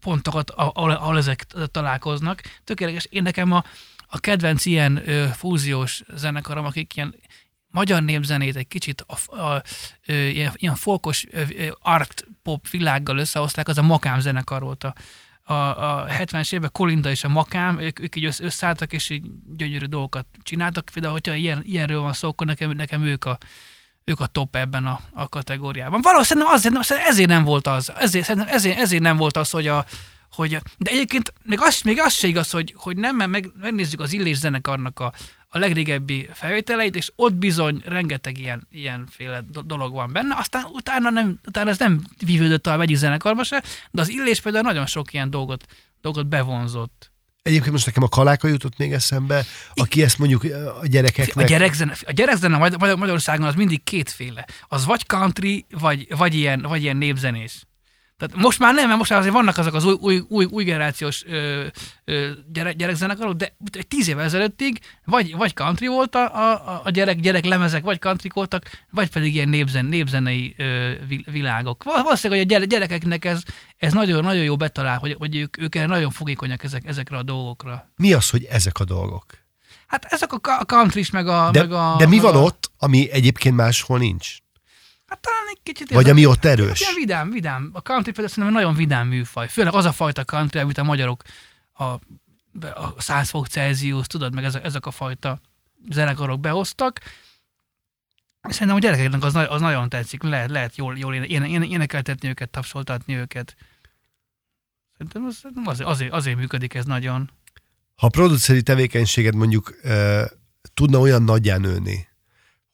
[0.00, 2.42] pontokat, ahol, ahol ezek találkoznak.
[2.64, 3.06] Tök érdekes.
[3.10, 3.64] Én nekem a,
[4.06, 7.14] a kedvenc ilyen ö, fúziós zenekarom, akik ilyen
[7.70, 9.62] magyar népzenét egy kicsit a, a,
[10.06, 11.26] ö, ilyen, folkos
[11.80, 14.94] art pop világgal összehozták, az a Makám zenekar volt a,
[15.50, 19.22] a, a 70-es években Kolinda és a Makám, ők, ők így össz- összeálltak, és így
[19.56, 20.90] gyönyörű dolgokat csináltak.
[20.92, 23.38] Például, hogyha ilyen, ilyenről van szó, akkor nekem, nekem ők a,
[24.04, 26.00] ők a top ebben a, a kategóriában.
[26.00, 27.92] Valószínűleg azért, szerintem ezért nem volt az.
[27.96, 29.84] Ezért, ezért, ezért nem volt az, hogy a,
[30.32, 34.00] hogy, de egyébként még az, még az se igaz, hogy, hogy nem, mert meg, megnézzük
[34.00, 35.12] az Illés zenekarnak a,
[35.52, 41.10] a legrégebbi felvételeit, és ott bizony rengeteg ilyen, ilyenféle do- dolog van benne, aztán utána,
[41.10, 45.12] nem, utána ez nem vívődött a vegyi zenekarba se, de az Illés például nagyon sok
[45.12, 45.64] ilyen dolgot,
[46.00, 47.10] dolgot bevonzott.
[47.42, 49.44] Egyébként most nekem a kaláka jutott még eszembe,
[49.74, 50.44] aki ezt mondjuk
[50.80, 51.44] a gyerekeknek...
[51.44, 54.46] A gyerekzene, a gyerekzene Magyar- Magyar- Magyarországon az mindig kétféle.
[54.68, 57.64] Az vagy country, vagy, vagy, ilyen, vagy ilyen népzenés.
[58.20, 60.64] Tehát most már nem, mert most már azért vannak azok az új, új, új, új
[60.64, 61.66] generációs ö,
[62.04, 66.90] ö, gyerek, gyerekzenekarok, de egy tíz évvel ezelőttig vagy, vagy country volt a, a, a
[66.90, 71.82] gyerek, gyerek lemezek, vagy country voltak, vagy pedig ilyen népzen, népzenei ö, vi- világok.
[71.82, 73.42] Val- Valószínűleg, hogy a gyere- gyerekeknek ez,
[73.76, 77.22] ez nagyon, nagyon jó betalál, hogy, hogy ők, ők erre nagyon fogékonyak ezek, ezekre a
[77.22, 77.90] dolgokra.
[77.96, 79.24] Mi az, hogy ezek a dolgok?
[79.86, 81.50] Hát ezek a country meg a...
[81.50, 84.36] De, meg a de mi meg van a, ott, ami egyébként máshol nincs?
[85.10, 85.90] Hát talán egy kicsit...
[85.90, 86.80] Vagy ami ott erős?
[86.80, 87.70] Ilyen vidám, vidám.
[87.72, 89.48] A country például szerintem nagyon vidám műfaj.
[89.48, 91.22] Főleg az a fajta country, amit a magyarok
[91.72, 91.84] a,
[92.74, 95.40] a 100 fok Celsius, tudod, meg ezek, ezek a fajta
[95.88, 97.00] zenekarok behoztak.
[98.42, 100.22] Szerintem a gyerekeknek az, az nagyon tetszik.
[100.22, 103.56] Lehet, lehet jól, jól éne, éne, éne, énekeltetni őket, tapsoltatni őket.
[104.92, 107.30] Szerintem az, azért, azért, azért működik ez nagyon.
[107.96, 110.24] Ha a produceri tevékenységed mondjuk ö,
[110.74, 112.08] tudna olyan nagyjá nőni,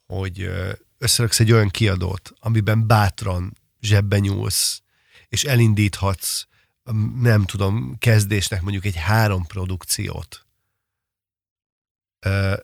[0.07, 4.83] hogy ö, összeraksz egy olyan kiadót, amiben bátran zsebben nyúlsz,
[5.29, 6.43] és elindíthatsz,
[6.85, 10.47] m, nem tudom, kezdésnek mondjuk egy három produkciót.
[12.21, 12.57] Ö,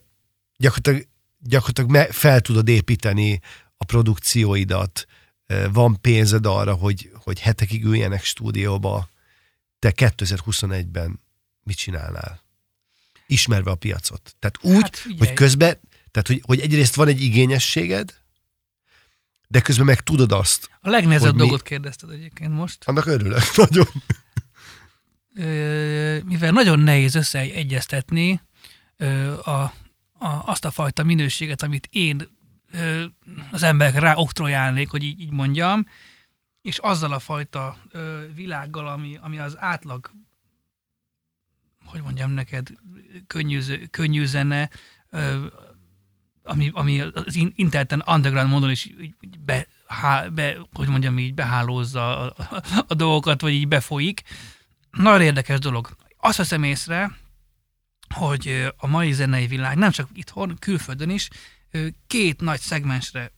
[0.57, 1.07] gyakorlatilag,
[1.39, 3.39] gyakorlatilag me, fel tudod építeni
[3.77, 5.05] a produkcióidat,
[5.45, 9.09] ö, van pénzed arra, hogy, hogy hetekig üljenek stúdióba,
[9.79, 11.19] te 2021-ben
[11.63, 12.41] mit csinálnál?
[13.27, 14.35] Ismerve a piacot.
[14.39, 15.17] Tehát úgy, Hát hát, figyelj.
[15.17, 15.79] hogy közben,
[16.11, 18.21] tehát hogy, hogy egyrészt van egy igényességed,
[19.53, 20.69] de közben meg tudod azt.
[20.81, 22.83] A legnehezebb Hogy mi- dolgot kérdezted egyébként most.
[22.83, 23.85] Annak örülök nagyon.
[26.25, 28.41] mivel nagyon nehéz összeegyeztetni
[29.43, 29.71] a, a,
[30.45, 32.27] azt a fajta minőséget, amit én
[33.51, 35.85] az emberek rá oktrojálnék, hogy így, így mondjam,
[36.61, 37.77] és azzal a fajta
[38.35, 40.11] világgal, ami, ami az átlag,
[41.85, 42.67] hogy mondjam neked,
[43.27, 44.69] könnyű, könnyű zene,
[46.43, 48.89] ami, ami az in- interneten underground módon is
[49.45, 54.21] be, há, be, hogy mondjam így, behálózza a, a, a dolgokat, vagy így befolyik.
[54.91, 55.97] Nagyon érdekes dolog.
[56.17, 57.17] Azt veszem észre,
[58.15, 61.29] hogy a mai zenei világ nem csak itthon, külföldön is
[62.07, 63.31] két nagy szegmensre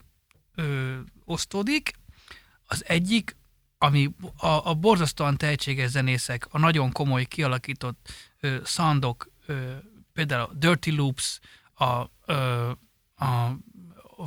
[0.56, 0.96] ö,
[1.26, 1.94] osztódik.
[2.66, 3.36] Az egyik,
[3.78, 9.72] ami a, a borzasztóan tehetséges zenészek, a nagyon komoly kialakított ö, soundok, ö,
[10.14, 11.40] például a Dirty Loops,
[11.74, 12.72] a, ö,
[13.16, 13.58] a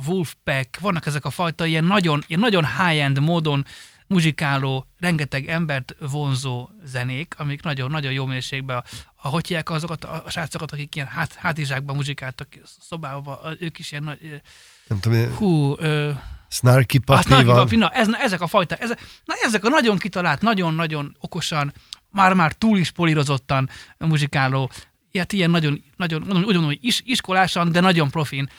[0.07, 3.65] Wolfpack, vannak ezek a fajta ilyen nagyon, ilyen nagyon high-end módon
[4.07, 8.83] muzsikáló, rengeteg embert vonzó zenék, amik nagyon-nagyon jó minőségben, a,
[9.15, 12.47] a, hogy hívják azokat a, a srácokat, akik ilyen hát, hátizsákban muzsikáltak
[12.79, 14.41] szobába, ők is ilyen nagy,
[14.87, 16.11] Nem tudom, hú, ö,
[16.47, 17.67] snarky papi van.
[17.71, 21.73] na, ez, na, ezek a fajta, ezek, na, ezek a nagyon kitalált, nagyon-nagyon okosan,
[22.11, 24.71] már-már túl is polírozottan muzsikáló,
[25.11, 28.49] ilyet ilyen nagyon, nagyon, nagyon hogy is, iskolásan, de nagyon profin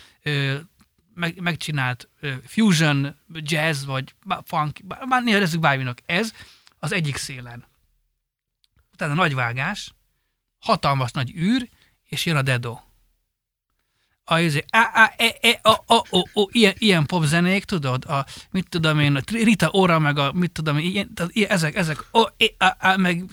[1.15, 2.09] meg, megcsinált
[2.47, 4.15] fusion, jazz, vagy
[4.45, 5.99] funk, már nevezzük bárminak.
[6.07, 6.33] Ez
[6.79, 7.65] az egyik szélen.
[8.93, 9.95] Utána nagy vágás,
[10.59, 11.69] hatalmas nagy űr,
[12.05, 12.79] és jön a dedo.
[14.25, 14.35] a,
[14.71, 18.99] a, a, e, e, a, a, o, o, ilyen, ilyen popzenék, tudod, a, mit tudom
[18.99, 22.55] én, a Rita Ora, meg a, mit tudom én, ilyen, tehát ezek, ezek, o, e,
[22.59, 23.25] a, a, meg,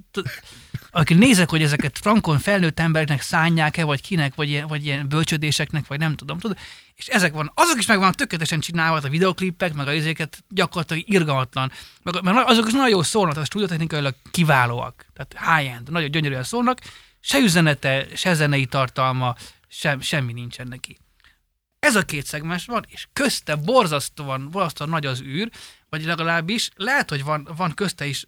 [0.98, 5.88] aki nézek, hogy ezeket frankon felnőtt embereknek szánják-e, vagy kinek, vagy ilyen, vagy ilyen bölcsödéseknek,
[5.88, 6.58] vagy nem tudom, tudod,
[6.96, 11.04] és ezek van, azok is meg van tökéletesen csinálva, a videoklipek, meg a izéket gyakorlatilag
[11.08, 11.72] irgalmatlan,
[12.04, 16.80] meg, meg azok is nagyon jól szólnak, a stúdiótechnikailag kiválóak, tehát high-end, nagyon gyönyörűen szólnak,
[17.20, 19.36] se üzenete, se zenei tartalma,
[19.68, 20.98] sem, semmi nincsen neki.
[21.80, 25.50] Ez a két szegmens van, és közte borzasztóan, borzasztóan nagy az űr,
[25.90, 28.26] vagy legalábbis lehet, hogy van, van közte is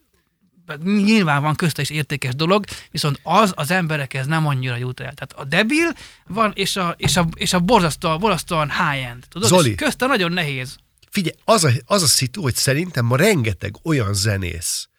[0.84, 5.14] nyilván van közte is értékes dolog, viszont az az emberekhez nem annyira jut el.
[5.14, 5.94] Tehát a debil
[6.28, 9.26] van, és a, és a, és a borzasztóan, borzasztóan high-end.
[9.30, 9.50] Tudod?
[9.50, 9.70] Zoli.
[9.70, 10.76] És közte nagyon nehéz.
[11.10, 14.90] Figyelj, az a, az a szitu, hogy szerintem ma rengeteg olyan zenész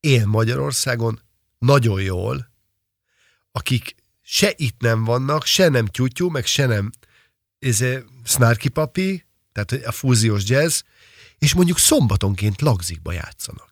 [0.00, 1.20] él Magyarországon
[1.58, 2.50] nagyon jól,
[3.52, 6.90] akik se itt nem vannak, se nem tyútyú, meg se nem
[7.58, 7.84] ez
[8.24, 10.80] snarky papi, tehát a fúziós jazz,
[11.38, 13.67] és mondjuk szombatonként lagzikba játszanak.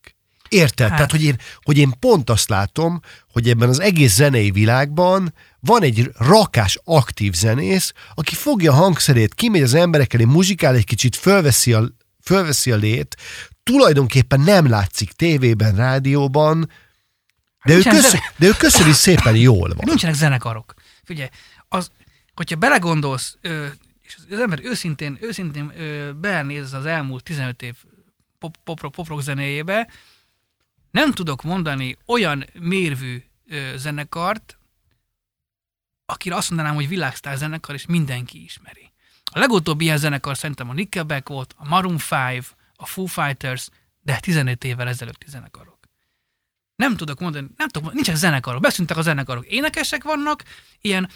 [0.49, 0.89] Érted?
[0.89, 0.97] Hát.
[0.97, 3.01] Tehát, hogy én, hogy én pont azt látom,
[3.33, 9.35] hogy ebben az egész zenei világban van egy rakás aktív zenész, aki fogja a hangszerét,
[9.35, 11.89] kimegy az emberek elé, muzsikál egy kicsit, fölveszi a,
[12.23, 13.17] fölveszi a lét,
[13.63, 16.71] tulajdonképpen nem látszik tévében, rádióban,
[17.65, 19.85] de ő, nincsen köszön, zene- de ő köszöni szépen jól van.
[19.85, 20.75] Nincsenek zenekarok.
[21.05, 21.29] Figyelj,
[21.69, 21.91] az,
[22.35, 23.67] hogyha belegondolsz, ö,
[24.03, 27.75] és az ember őszintén, őszintén ö, belenéz az elmúlt 15 év
[28.39, 29.89] pop, pop, pop rock zenéjébe,
[30.91, 34.59] nem tudok mondani olyan mérvű ö, zenekart,
[36.07, 38.93] akire azt mondanám, hogy világsztár zenekar, és mindenki ismeri.
[39.33, 43.69] A legutóbbi ilyen zenekar szerintem a Nickelback volt, a Maroon 5, a Foo Fighters,
[44.01, 45.79] de 15 évvel ezelőtti zenekarok.
[46.77, 49.47] Nem tudok mondani, nem tudok, nincsenek zenekarok, beszűntek a zenekarok.
[49.47, 50.43] Énekesek vannak,
[50.81, 51.11] ilyen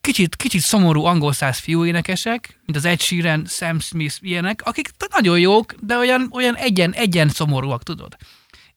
[0.00, 4.90] kicsit, kicsit szomorú angol száz fiú énekesek, mint az Ed Sheeran, Sam Smith, ilyenek, akik
[5.10, 8.16] nagyon jók, de olyan, olyan egyen, egyen szomorúak, tudod.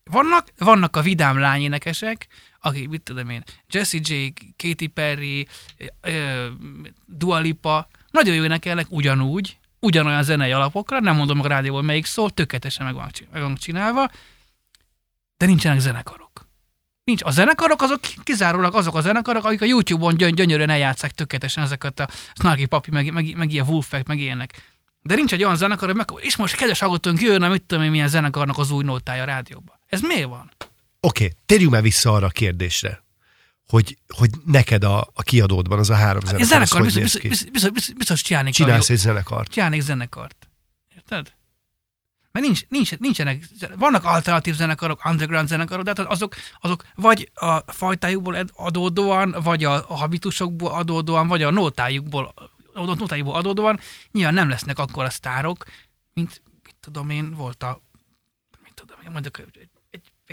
[0.03, 2.27] Vannak, vannak a vidám lányénekesek,
[2.59, 5.47] akik, mit tudom én, Jessie J, Katy Perry,
[6.01, 6.47] ö,
[7.05, 12.29] Dua Lipa, nagyon jó énekelnek ugyanúgy, ugyanolyan zenei alapokra, nem mondom a rádióból melyik szól,
[12.29, 12.95] tökéletesen meg
[13.31, 14.11] meg van csinálva,
[15.37, 16.49] de nincsenek zenekarok.
[17.03, 17.23] Nincs.
[17.23, 21.99] A zenekarok azok kizárólag azok a zenekarok, akik a YouTube-on gyöny- gyönyörűen eljátszák tökéletesen ezeket
[21.99, 24.79] a Snarky Papi, meg, meg, meg ilyen Wolfpack, meg ilyenek.
[25.01, 27.91] De nincs egy olyan zenekar, hogy meg, és most kedves hallgatónk jön, mit tudom én,
[27.91, 29.79] milyen zenekarnak az új nótája a rádióban.
[29.91, 30.51] Ez miért van?
[30.99, 33.03] Oké, okay, térjünk már vissza arra a kérdésre,
[33.67, 37.29] hogy, hogy neked a, a kiadódban az a három zenekar, az zenekar, hogy biztos, biztos,
[37.29, 39.51] biztos, biztos, biztos, biztos csinálnék Csinálsz egy zenekart.
[39.51, 40.49] csinálnék zenekart.
[40.95, 41.33] Érted?
[42.31, 43.43] Mert nincs, nincs, nincsenek,
[43.75, 49.85] vannak alternatív zenekarok, underground zenekarok, de hát azok, azok vagy a fajtájukból adódóan, vagy a,
[49.87, 52.33] habitusokból adódóan, vagy a nótájukból,
[52.73, 53.79] a nótájukból adódóan
[54.11, 55.65] nyilván nem lesznek akkor a sztárok,
[56.13, 57.81] mint, mit tudom én, volt a,
[58.63, 59.70] mit tudom én, mondjuk egy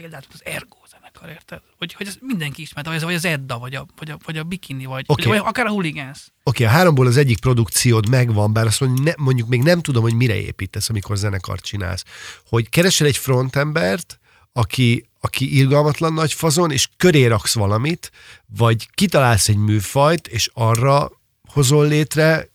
[0.00, 1.60] példát, az Ergo zenekar, érted?
[1.78, 4.38] Hogy, hogy ez mindenki ismert, vagy ez, vagy az Edda, vagy a, vagy a, vagy
[4.38, 5.28] a Bikini, vagy, Oké.
[5.28, 6.18] vagy akár a Hooligans.
[6.42, 10.02] Oké, a háromból az egyik produkciód megvan, bár azt mondjuk, ne, mondjuk még nem tudom,
[10.02, 12.04] hogy mire építesz, amikor zenekart csinálsz.
[12.48, 14.18] Hogy keresel egy frontembert,
[14.52, 18.10] aki, aki irgalmatlan nagy fazon, és köré raksz valamit,
[18.46, 21.10] vagy kitalálsz egy műfajt, és arra
[21.48, 22.48] hozol létre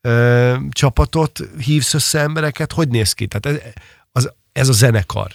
[0.00, 3.26] ö, csapatot, hívsz össze embereket, hogy néz ki?
[3.26, 3.72] Tehát ez,
[4.12, 5.32] az, ez a zenekar.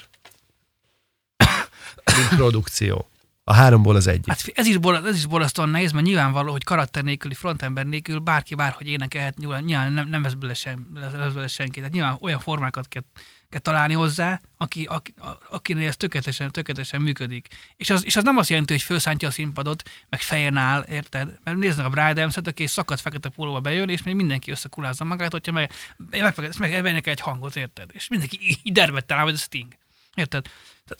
[2.17, 3.09] Mint produkció.
[3.47, 4.27] A háromból az egyik.
[4.27, 8.19] Hát ez is, bor, ez is borzasztóan nehéz, mert nyilvánvaló, hogy karakter nélküli frontember nélkül
[8.19, 11.77] bárki bárhogy énekelhet, nyilván, nyilván nem, nem vesz bele, sem, vesz bele senki.
[11.77, 13.01] Tehát nyilván olyan formákat kell,
[13.49, 15.13] kell találni hozzá, aki, aki,
[15.49, 17.47] akinél ez tökéletesen, tökéletesen működik.
[17.75, 21.39] És az, és az nem azt jelenti, hogy felszántja a színpadot, meg fejen áll, érted?
[21.43, 25.31] Mert néznek a Brian Adams-et, aki szakadt fekete pólóba bejön, és még mindenki összekulázza magát,
[25.31, 25.71] hogyha meg,
[26.09, 27.89] meg, meg, meg, egy hangot, érted?
[27.93, 29.73] És mindenki így- dermedten áll, vagy a Sting.
[30.15, 30.45] Érted?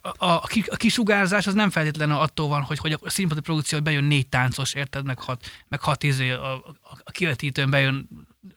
[0.01, 3.41] A, a, a, ki- a kisugárzás az nem feltétlenül attól van, hogy, hogy a színpadi
[3.41, 6.63] produkció hogy bejön négy táncos, érted, meg hat, meg hat izé, a, a,
[7.03, 8.09] a kivetítőn bejön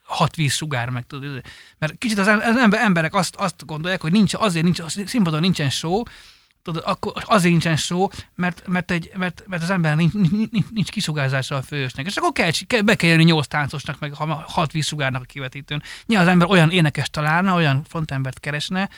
[0.03, 1.41] hat víz sugár, meg tudod, izé.
[1.79, 4.89] mert kicsit az, em- az ember- emberek azt, azt gondolják, hogy nincs, azért nincs, a
[4.89, 6.03] színpadon nincsen show,
[6.63, 10.91] tudod, akkor azért nincsen show, mert, mert, egy, mert, mert az ember nincs, nincs, nincs,
[10.91, 12.07] kisugárzása a főösnek.
[12.07, 15.83] És akkor kell, kell, be kell jönni nyolc táncosnak, meg ha- hat vízsugárnak a kivetítőn.
[16.07, 18.89] Nyilván az ember olyan énekes találna, olyan frontembert keresne,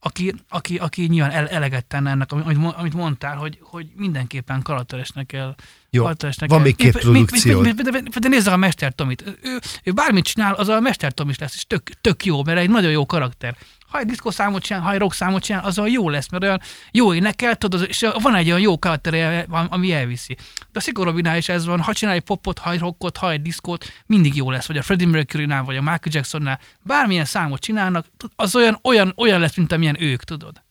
[0.00, 5.26] aki, aki, aki nyilván ele- eleget tenne ennek, amit, amit mondtál, hogy, hogy mindenképpen karakteresnek
[5.26, 5.54] kell.
[5.90, 6.66] Jó, karakteresnek van kell.
[6.66, 7.62] még két produkciód.
[7.62, 9.24] mi- mi- mi- De nézd a Mester Tomit.
[9.42, 12.58] Ő, ő bármit csinál, az a Mester Tom is lesz, és tök, tök jó, mert
[12.58, 13.56] egy nagyon jó karakter.
[13.90, 16.42] Ha egy diszkó számot csinál, ha egy rock számot csinál, az olyan jó lesz, mert
[16.42, 16.60] olyan
[16.90, 20.36] jó énekel, tudod, és van egy olyan jó karaktere, ami elviszi.
[20.72, 23.30] De a Szigor Robinál is ez van, ha csinál egy popot, ha egy rockot, ha
[23.30, 27.60] egy diszkót, mindig jó lesz, vagy a Freddie Mercury-nál, vagy a Michael Jacksonnál, bármilyen számot
[27.60, 30.62] csinálnak, az olyan, olyan, olyan lesz, mint amilyen ők, tudod.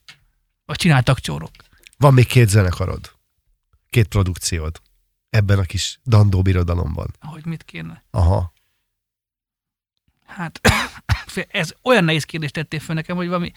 [0.66, 1.52] Vagy csináltak csórok.
[1.98, 3.12] Van még két zenekarod.
[3.90, 4.82] Két produkciód.
[5.30, 7.08] Ebben a kis dandó birodalomban.
[7.20, 8.04] Hogy mit kéne?
[8.12, 8.54] Aha.
[10.30, 10.60] Hát,
[11.52, 13.52] ez olyan nehéz kérdést tettél föl nekem, hogy valami,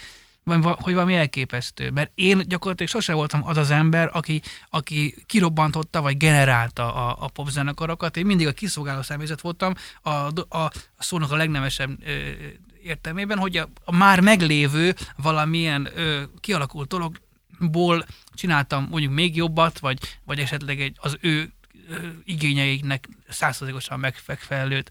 [0.60, 1.90] hogy valami elképesztő.
[1.90, 7.28] Mert én gyakorlatilag sose voltam az az ember, aki, aki kirobbantotta vagy generálta a, a
[7.28, 8.16] popzenekarokat.
[8.16, 12.30] Én mindig a kiszolgáló személyzet voltam a, a, a szónak a legnemesebb ö,
[12.82, 19.98] értelmében, hogy a, a már meglévő valamilyen ö, kialakult dologból csináltam mondjuk még jobbat, vagy,
[20.24, 21.52] vagy esetleg egy, az ő
[22.24, 24.90] igényeiknek százszerzékosan megfelelőt.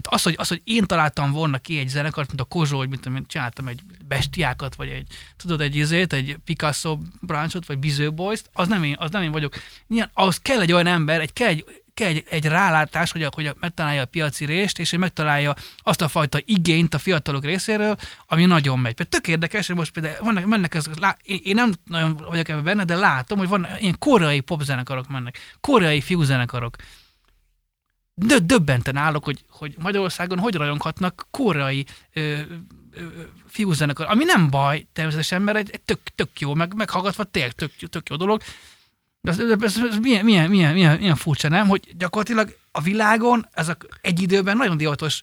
[0.00, 2.88] Tehát az hogy, az, hogy én találtam volna ki egy zenekart, mint a Kozsó, hogy
[2.88, 8.12] mint amit csináltam egy bestiákat, vagy egy, tudod, egy izét, egy Picasso branchot, vagy Biző
[8.12, 9.54] Boys-t, az nem én, az nem én vagyok.
[9.86, 13.50] Nyilván, ahhoz kell egy olyan ember, egy, kell egy, kell egy, egy rálátás, hogy, hogy
[13.60, 17.96] megtalálja a piaci részt, és hogy megtalálja azt a fajta igényt a fiatalok részéről,
[18.26, 18.94] ami nagyon megy.
[18.94, 22.64] Például tök érdekes, hogy most például vannak, mennek ez, lá, én, nem nagyon vagyok ebben
[22.64, 26.76] benne, de látom, hogy van ilyen koreai popzenekarok mennek, koreai fiúzenekarok.
[28.18, 32.38] Dö- döbbenten állok, hogy, hogy Magyarországon hogy rajonghatnak koreai ö,
[33.46, 37.72] fiúzenekar, ami nem baj természetesen, mert egy, egy tök, tök jó, meg, meghallgatva tényleg tök,
[37.88, 38.42] tök jó dolog,
[39.20, 41.68] de ez, ez, ez, milyen, milyen, milyen, milyen, milyen furcsa, nem?
[41.68, 45.20] Hogy gyakorlatilag a világon ezek egy időben nagyon divatos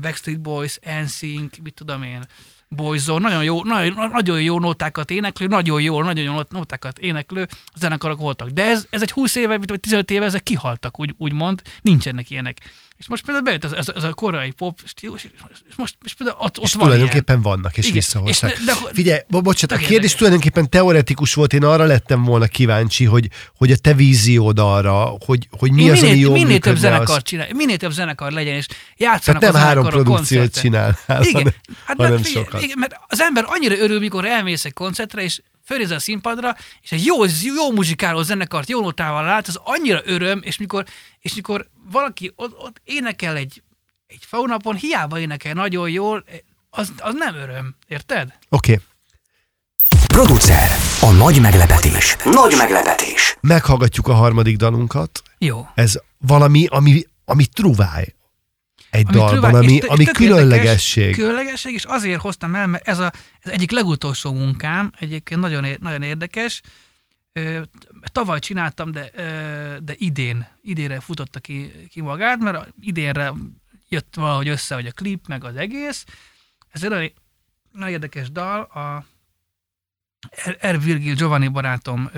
[0.00, 2.24] Backstreet Boys, NSYNC, mit tudom én,
[2.68, 8.18] Boyzone, nagyon jó, nagyon, nagyon jó nótákat éneklő, nagyon jó, nagyon jó nótákat éneklő zenekarok
[8.18, 8.48] voltak.
[8.48, 12.58] De ez, ez egy 20 éve, vagy 15 éve ezek kihaltak, úgy, úgymond, nincsenek ilyenek.
[12.98, 15.24] És most például bejött ez, ez, ez a korai pop stílus,
[15.68, 16.98] és most, és például ott, ott És van ilyen.
[16.98, 17.96] tulajdonképpen vannak, és Igen.
[17.96, 18.52] visszahozták.
[18.52, 20.14] És de- de- Figyelj, bo- bocsánat, a kérdés érdekes.
[20.14, 25.48] tulajdonképpen teoretikus volt, én arra lettem volna kíváncsi, hogy, hogy a te víziód arra, hogy,
[25.50, 28.32] hogy mi Én az, minél, ami jól minél több zenekar az- csinál, minél több zenekar
[28.32, 31.52] legyen, és játszanak Tehát nem a három produkciót csinálnál, Igen, hanem,
[31.84, 32.62] hát hanem mert, sokat.
[32.62, 36.92] igen, mert az ember annyira örül, mikor elmész egy koncertre, és fölnéz a színpadra, és
[36.92, 37.24] egy jó,
[37.54, 40.84] jó muzsikáló zenekart jó notával lát, az annyira öröm, és mikor,
[41.20, 43.62] és mikor valaki ott, ott énekel egy,
[44.06, 46.24] egy faunapon, hiába énekel nagyon jól,
[46.70, 48.38] az, az nem öröm, érted?
[48.48, 48.84] Oké, okay.
[50.06, 50.68] Producer.
[51.00, 52.16] A nagy meglepetés.
[52.24, 53.36] Nagy meglepetés.
[53.40, 55.22] meghallgatjuk a harmadik dalunkat.
[55.38, 55.68] Jó.
[55.74, 58.14] Ez valami, ami, ami truváj
[58.90, 61.02] egy Ami dalban, trüvák, ami, ami különlegesség.
[61.02, 65.66] Érdekes, különlegesség, és azért hoztam el, mert ez, a, ez egyik legutolsó munkám, egyébként nagyon,
[65.80, 66.62] nagyon érdekes.
[68.12, 69.10] Tavaly csináltam, de,
[69.80, 73.32] de idén, idénre futotta ki, ki magát, mert idénre
[73.88, 76.04] jött valahogy össze, hogy a klip, meg az egész.
[76.68, 77.12] Ez egy nagyon,
[77.72, 79.04] nagyon érdekes dal, a
[80.66, 80.80] R.
[80.80, 82.10] Virgil Giovanni barátom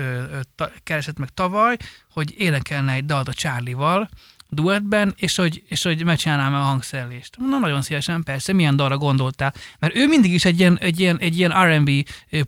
[0.55, 1.77] ta, keresett meg tavaly,
[2.11, 4.09] hogy énekelne egy dalt a Charlie-val,
[4.51, 7.37] duettben, és hogy, és hogy megcsinálnám a hangszerelést.
[7.37, 9.53] Na, nagyon szívesen, persze, milyen dalra gondoltál.
[9.79, 11.89] Mert ő mindig is egy ilyen, egy ilyen, egy ilyen R&B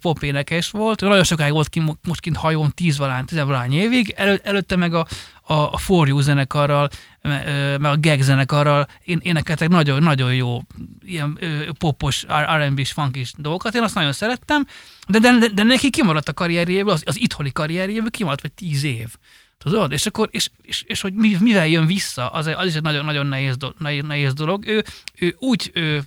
[0.01, 4.13] pop énekes volt, nagyon sokáig volt ki, most kint hajón 10 valány, 10 valány évig,
[4.17, 5.07] Elő, előtte meg a,
[5.41, 6.89] a, a For You zenekarral,
[7.21, 10.61] meg a Gag zenekarral én énekeltek nagyon, nagyon jó
[11.01, 11.39] ilyen
[11.77, 12.25] popos,
[12.57, 14.67] R&B-s, funkis dolgokat, én azt nagyon szerettem,
[15.07, 18.83] de, de, de, de neki kimaradt a karrierjéből, az, az itthoni karrierjéből kimaradt vagy 10
[18.83, 19.15] év.
[19.63, 19.91] Tudod?
[19.91, 23.05] És akkor, és, és, és hogy mi- mivel jön vissza, az, az is egy nagyon,
[23.05, 24.67] nagyon nehéz, do, nehéz, dolog.
[24.67, 24.83] Ő,
[25.15, 26.03] ő úgy ő,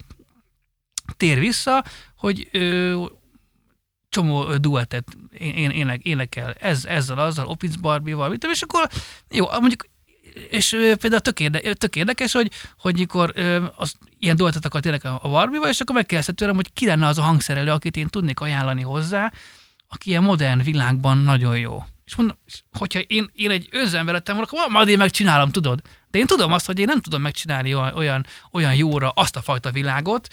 [1.17, 1.85] tér vissza,
[2.17, 2.97] hogy ő,
[4.09, 8.89] csomó duettet én, én, ének, énekel ez, ezzel, azzal, Opitz Barbie-val, és akkor
[9.31, 9.87] jó, mondjuk
[10.51, 10.69] és
[11.01, 13.33] például tök, érde, tök érdekes, hogy, hogy mikor
[13.77, 17.19] az, ilyen duettet akart énekelni a Barbie-val, és akkor megkérdezte tőlem, hogy ki lenne az
[17.19, 19.33] a hangszerelő, akit én tudnék ajánlani hozzá,
[19.89, 21.85] aki ilyen modern világban nagyon jó.
[22.07, 22.37] És mondom,
[22.73, 25.81] hogyha én, én egy önzember lettem volna, akkor majd én megcsinálom, tudod.
[26.11, 29.71] De én tudom azt, hogy én nem tudom megcsinálni olyan, olyan, jóra azt a fajta
[29.71, 30.29] világot,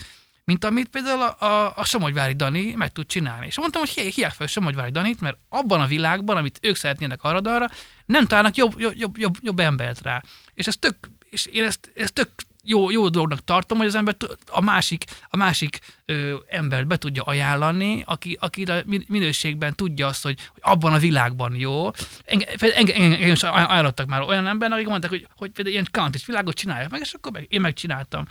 [0.45, 3.45] mint amit például a, a, a Somogyvári Dani meg tud csinálni.
[3.45, 7.23] És mondtam, hogy hi- hívják fel Somogyvári Danit, mert abban a világban, amit ők szeretnének
[7.23, 7.69] arra dalra,
[8.05, 10.23] nem találnak jobb, jobb, jobb, jobb, embert rá.
[10.53, 10.95] És ez tök,
[11.29, 12.29] és én ezt, ezt tök
[12.63, 14.15] jó, jó dolognak tartom, hogy az ember
[14.51, 20.07] a másik, a másik ö, embert be tudja ajánlani, aki, aki a min- minőségben tudja
[20.07, 21.91] azt, hogy, hogy abban a világban jó.
[22.25, 26.21] Engem, engem, engem, is ajánlottak már olyan embernek, akik mondták, hogy, hogy például ilyen country
[26.25, 28.25] világot csinálják meg, és akkor meg, én megcsináltam.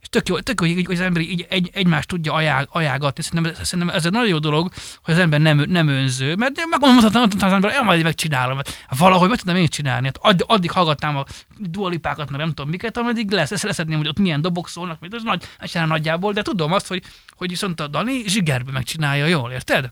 [0.00, 3.22] És tök jó, tök jó hogy az ember így egy, egymást tudja ajánl, ajánlgatni.
[3.22, 4.72] Szerintem, szerintem ez egy nagyon jó dolog,
[5.02, 9.28] hogy az ember nem, nem önző, mert megmondhatom az ember, én majd megcsinálom, mert valahogy
[9.28, 10.06] meg tudnám én csinálni.
[10.06, 11.24] Hát addig, addig hallgatnám a
[11.58, 15.14] dualipákat, meg nem tudom miket, ameddig lesz, ezt leszedném, hogy ott milyen dobok szólnak, mint
[15.14, 19.52] az nagy, csinál nagyjából, de tudom azt, hogy hogy viszont a Dani zsigerbe megcsinálja jól,
[19.52, 19.90] érted?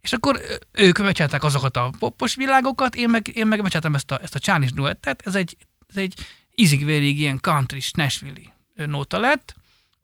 [0.00, 0.40] És akkor
[0.72, 4.38] ők megcsinálták azokat a popos világokat, én meg, én meg megcsináltam ezt a, ezt a
[4.38, 5.56] csánis duettet, ez egy,
[5.88, 6.14] ez egy
[6.54, 8.40] izigvérig ilyen country Nashville
[8.74, 9.54] nóta lett,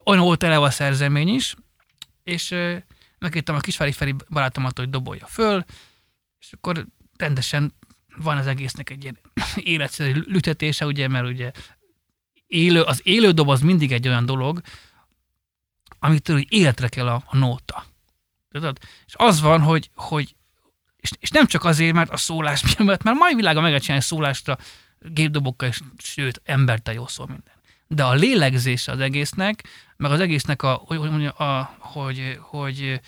[0.05, 1.55] olyan volt eleve a szerzemény is,
[2.23, 2.55] és
[3.19, 5.65] megkértem a kisvári Feri barátomat, hogy dobolja föl,
[6.39, 6.87] és akkor
[7.17, 7.75] rendesen
[8.17, 9.19] van az egésznek egy ilyen
[9.55, 11.51] életszerű lütetése, ugye, mert ugye
[12.47, 14.61] élő, az élő dob az mindig egy olyan dolog,
[16.01, 17.85] amitől úgy életre kell a, a nóta.
[18.51, 18.79] Tudod?
[19.07, 20.35] És az van, hogy, hogy
[20.97, 24.59] és, és, nem csak azért, mert a szólás miatt, mert mai világon meg csinálni szólásra
[24.99, 27.55] gépdobokkal, és sőt, embertel jó szól minden.
[27.87, 33.01] De a lélegzése az egésznek, meg az egésznek a, hogy, hogy, a, hogy, hogy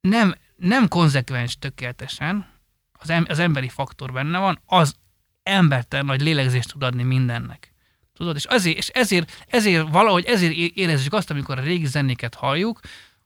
[0.00, 2.52] nem, nem konzekvens tökéletesen,
[2.92, 4.94] az, em, az emberi faktor benne van, az
[5.42, 7.73] embertelen nagy lélegzést tud adni mindennek.
[8.16, 12.80] Tudod, és, azért, és ezért, ezért valahogy ezért érezzük azt, amikor a régi zenéket halljuk,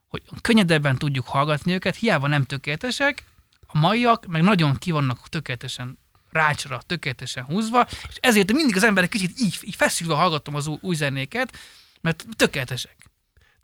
[0.09, 3.25] hogy könnyedebben tudjuk hallgatni őket, hiába nem tökéletesek,
[3.67, 5.99] a maiak meg nagyon ki vannak tökéletesen
[6.31, 10.77] rácsra, tökéletesen húzva, és ezért mindig az emberek kicsit így, így feszülve hallgatom az új,
[10.81, 11.59] új zenéket,
[12.01, 12.97] mert tökéletesek.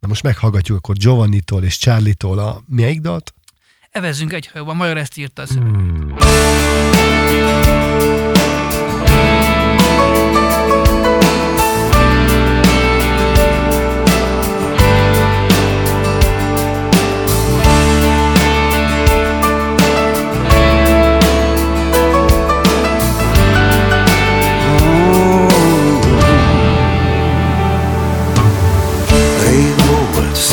[0.01, 3.35] Na most meghallgatjuk akkor Giovanni-tól és Charlie-tól a melyik dalt?
[3.91, 5.75] Evezzünk egy hajóban, Major ezt írta a szöveg.
[5.75, 7.64] Hmm.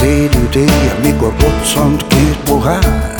[0.01, 3.15] Szédült éjjel, mikor boccant két pohár.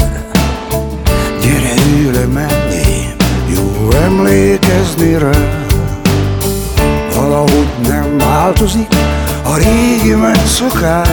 [1.42, 3.16] Gyere ülj le mellém,
[3.56, 5.30] jó emlékezni rá.
[7.16, 8.88] Valahogy nem változik
[9.44, 11.10] a régi megszokás.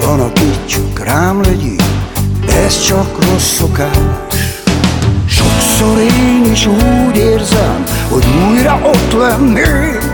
[0.00, 1.82] Van, aki csak rám legyik,
[2.64, 3.98] ez csak rossz szokás.
[5.26, 10.07] Sokszor én is úgy érzem, hogy újra ott lennék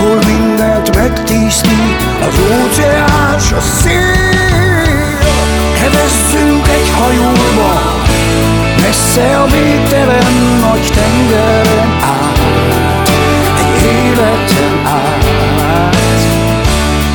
[0.00, 4.18] ahol mindent megtisztít az óceán s a szél.
[5.80, 7.72] Hevezzünk egy hajóba,
[8.80, 12.38] messze a végtelen nagy tengeren át,
[13.58, 15.24] egy életen át.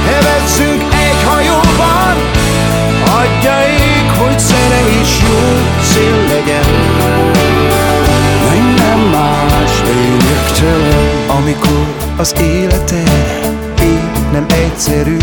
[0.05, 2.15] Hevezzünk egy hajóban,
[3.19, 5.39] adja ég, hogy zene is jó
[5.81, 6.69] szél legyen.
[8.51, 9.44] Minden más
[9.93, 15.17] lényegtelen, Amikor az életed így nem egyszerű.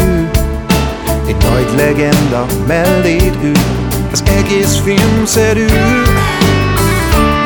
[1.27, 3.53] Egy nagy legenda melléd ül
[4.13, 5.67] Az egész filmszerű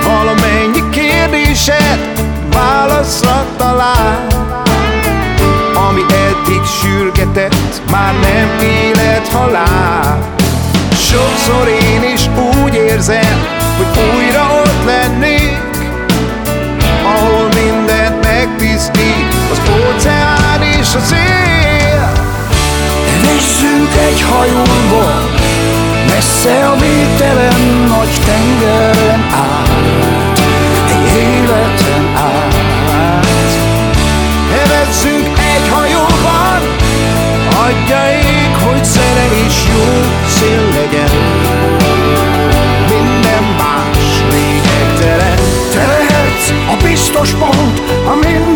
[0.03, 1.99] Valamennyi kérdésed
[2.53, 4.27] válaszra talál
[5.89, 10.35] Ami eddig sürgetett, már nem élet halál
[10.93, 12.29] Sokszor én is
[12.65, 13.47] úgy érzem,
[13.77, 14.16] hogy újra
[20.97, 22.13] a szél.
[23.11, 25.31] Hevezzünk egy hajóba,
[26.09, 29.71] messze a végtelen nagy tengeren át,
[30.89, 32.55] egy életen át.
[34.51, 36.63] Hevezzünk egy hajóban,
[37.67, 39.85] adja ég, hogy zene is jó
[40.27, 41.15] szél legyen.
[42.89, 45.39] Minden más lényegtelen.
[45.73, 48.56] Te lehetsz a biztos pont, ha minden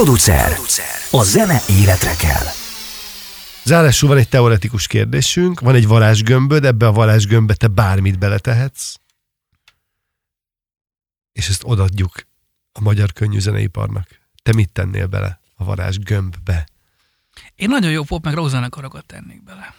[0.00, 0.56] Producer.
[1.10, 2.46] A zene életre kell.
[3.64, 8.94] Zárásul van egy teoretikus kérdésünk, van egy varázsgömböd, ebbe a varázsgömbbe te bármit beletehetsz,
[11.32, 12.26] és ezt odaadjuk
[12.72, 14.08] a magyar könnyűzeneiparnak.
[14.42, 16.68] Te mit tennél bele a varázsgömbbe?
[17.54, 19.74] Én nagyon jó pop meg rock zenekarokat tennék bele.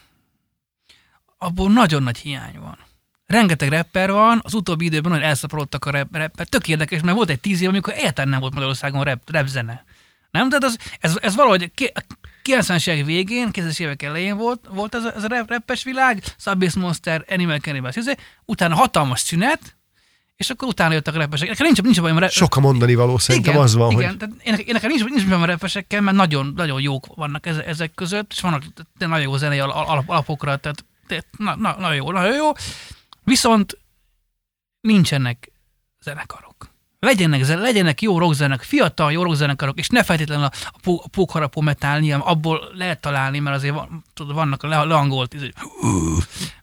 [1.38, 2.78] Abból nagyon nagy hiány van.
[3.26, 6.48] Rengeteg rapper van, az utóbbi időben nagyon elszaporodtak a rap, rapper.
[6.48, 9.86] Tök érdekes, mert volt egy tíz év, amikor egyáltalán nem volt Magyarországon rap, rap zene.
[10.32, 10.50] Nem?
[10.50, 12.02] Tehát az, ez, ez valahogy ki- a
[12.44, 16.24] 90-es évek végén, 2000-es évek elején volt, volt ez a, ez a rap, rappes világ,
[16.38, 18.14] Subbase Monster, Animal Cannibals, izé.
[18.46, 19.76] utána hatalmas szünet,
[20.36, 21.48] és akkor utána jöttek a rappesek.
[21.48, 24.18] Nekem nincs, nincs bajom a rap, Sok a mondani való, szerintem az van, igen, hogy
[24.18, 27.94] tehát én, én nekem nincs, nincs bajom a repesekkel, mert nagyon, nagyon jók vannak ezek,
[27.94, 28.64] között, és vannak
[28.98, 32.52] nagyon jó zenei al- al- alapokra, tehát tehát na, na, nagyon jó, nagyon jó.
[33.24, 33.78] Viszont
[34.82, 35.52] nincsenek
[36.00, 36.51] zenekarok.
[37.06, 41.62] Legyenek, legyenek jó rockzenek, fiatal jó rockzenekarok, és ne feltétlenül a, a, pó- a pókharapó
[42.00, 45.52] nyilván abból lehet találni, mert azért van, tudod, vannak a le- lehangolt izé,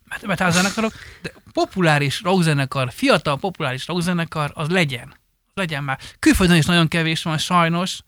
[0.05, 5.15] met- metal zenekarok, de populáris rockzenekar, fiatal populáris rockzenekar, az legyen.
[5.55, 5.99] Legyen már.
[6.19, 8.01] Külföldön is nagyon kevés van sajnos,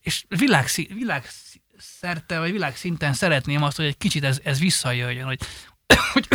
[0.00, 5.40] és világszí, világszerte, vagy világszinten szeretném azt, hogy egy kicsit ez, ez visszajöjjön, hogy,
[6.12, 6.28] hogy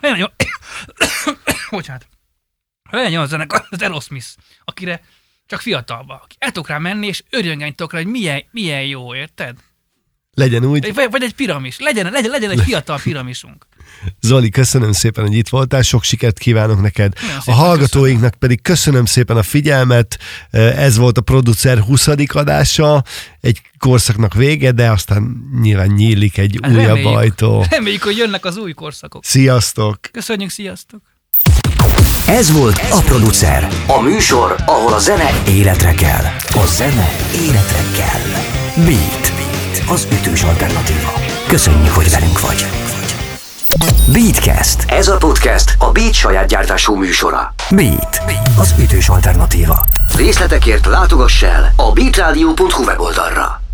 [1.70, 2.06] bocsánat,
[2.90, 4.26] legyen a zenekar, az Aerosmith,
[4.64, 5.00] akire
[5.46, 9.14] csak fiatalba, aki el tudok rá menni, és örjöngeni tudok rá, hogy milyen, milyen jó,
[9.14, 9.56] érted?
[10.36, 10.94] legyen úgy.
[10.94, 13.66] Vagy, vagy egy piramis, legyen, legyen, legyen egy fiatal piramisunk.
[14.20, 17.12] Zoli, köszönöm szépen, hogy itt voltál, sok sikert kívánok neked.
[17.20, 20.18] Nagyon A hallgatóinknak pedig köszönöm szépen a figyelmet,
[20.50, 22.06] ez volt a producer 20.
[22.28, 23.04] adása,
[23.40, 27.16] egy korszaknak vége, de aztán nyilván nyílik egy Hát újabb reméljük.
[27.16, 27.64] ajtó.
[27.70, 29.24] Reméljük, hogy jönnek az új korszakok.
[29.24, 30.00] Sziasztok!
[30.12, 31.00] Köszönjük, sziasztok!
[32.28, 33.68] Ez volt a producer.
[33.86, 36.24] A műsor, ahol a zene életre kell.
[36.62, 38.42] A zene életre kell.
[38.84, 39.32] Beat.
[39.88, 41.12] Az ütős alternatíva.
[41.46, 42.66] Köszönjük, hogy velünk vagy.
[44.12, 44.84] Beatcast.
[44.86, 47.54] Ez a podcast a Beat saját gyártású műsora.
[47.70, 48.22] Beat.
[48.58, 49.84] Az ütős alternatíva.
[50.16, 53.65] Részletekért látogass el a beatradio.hu weboldalra.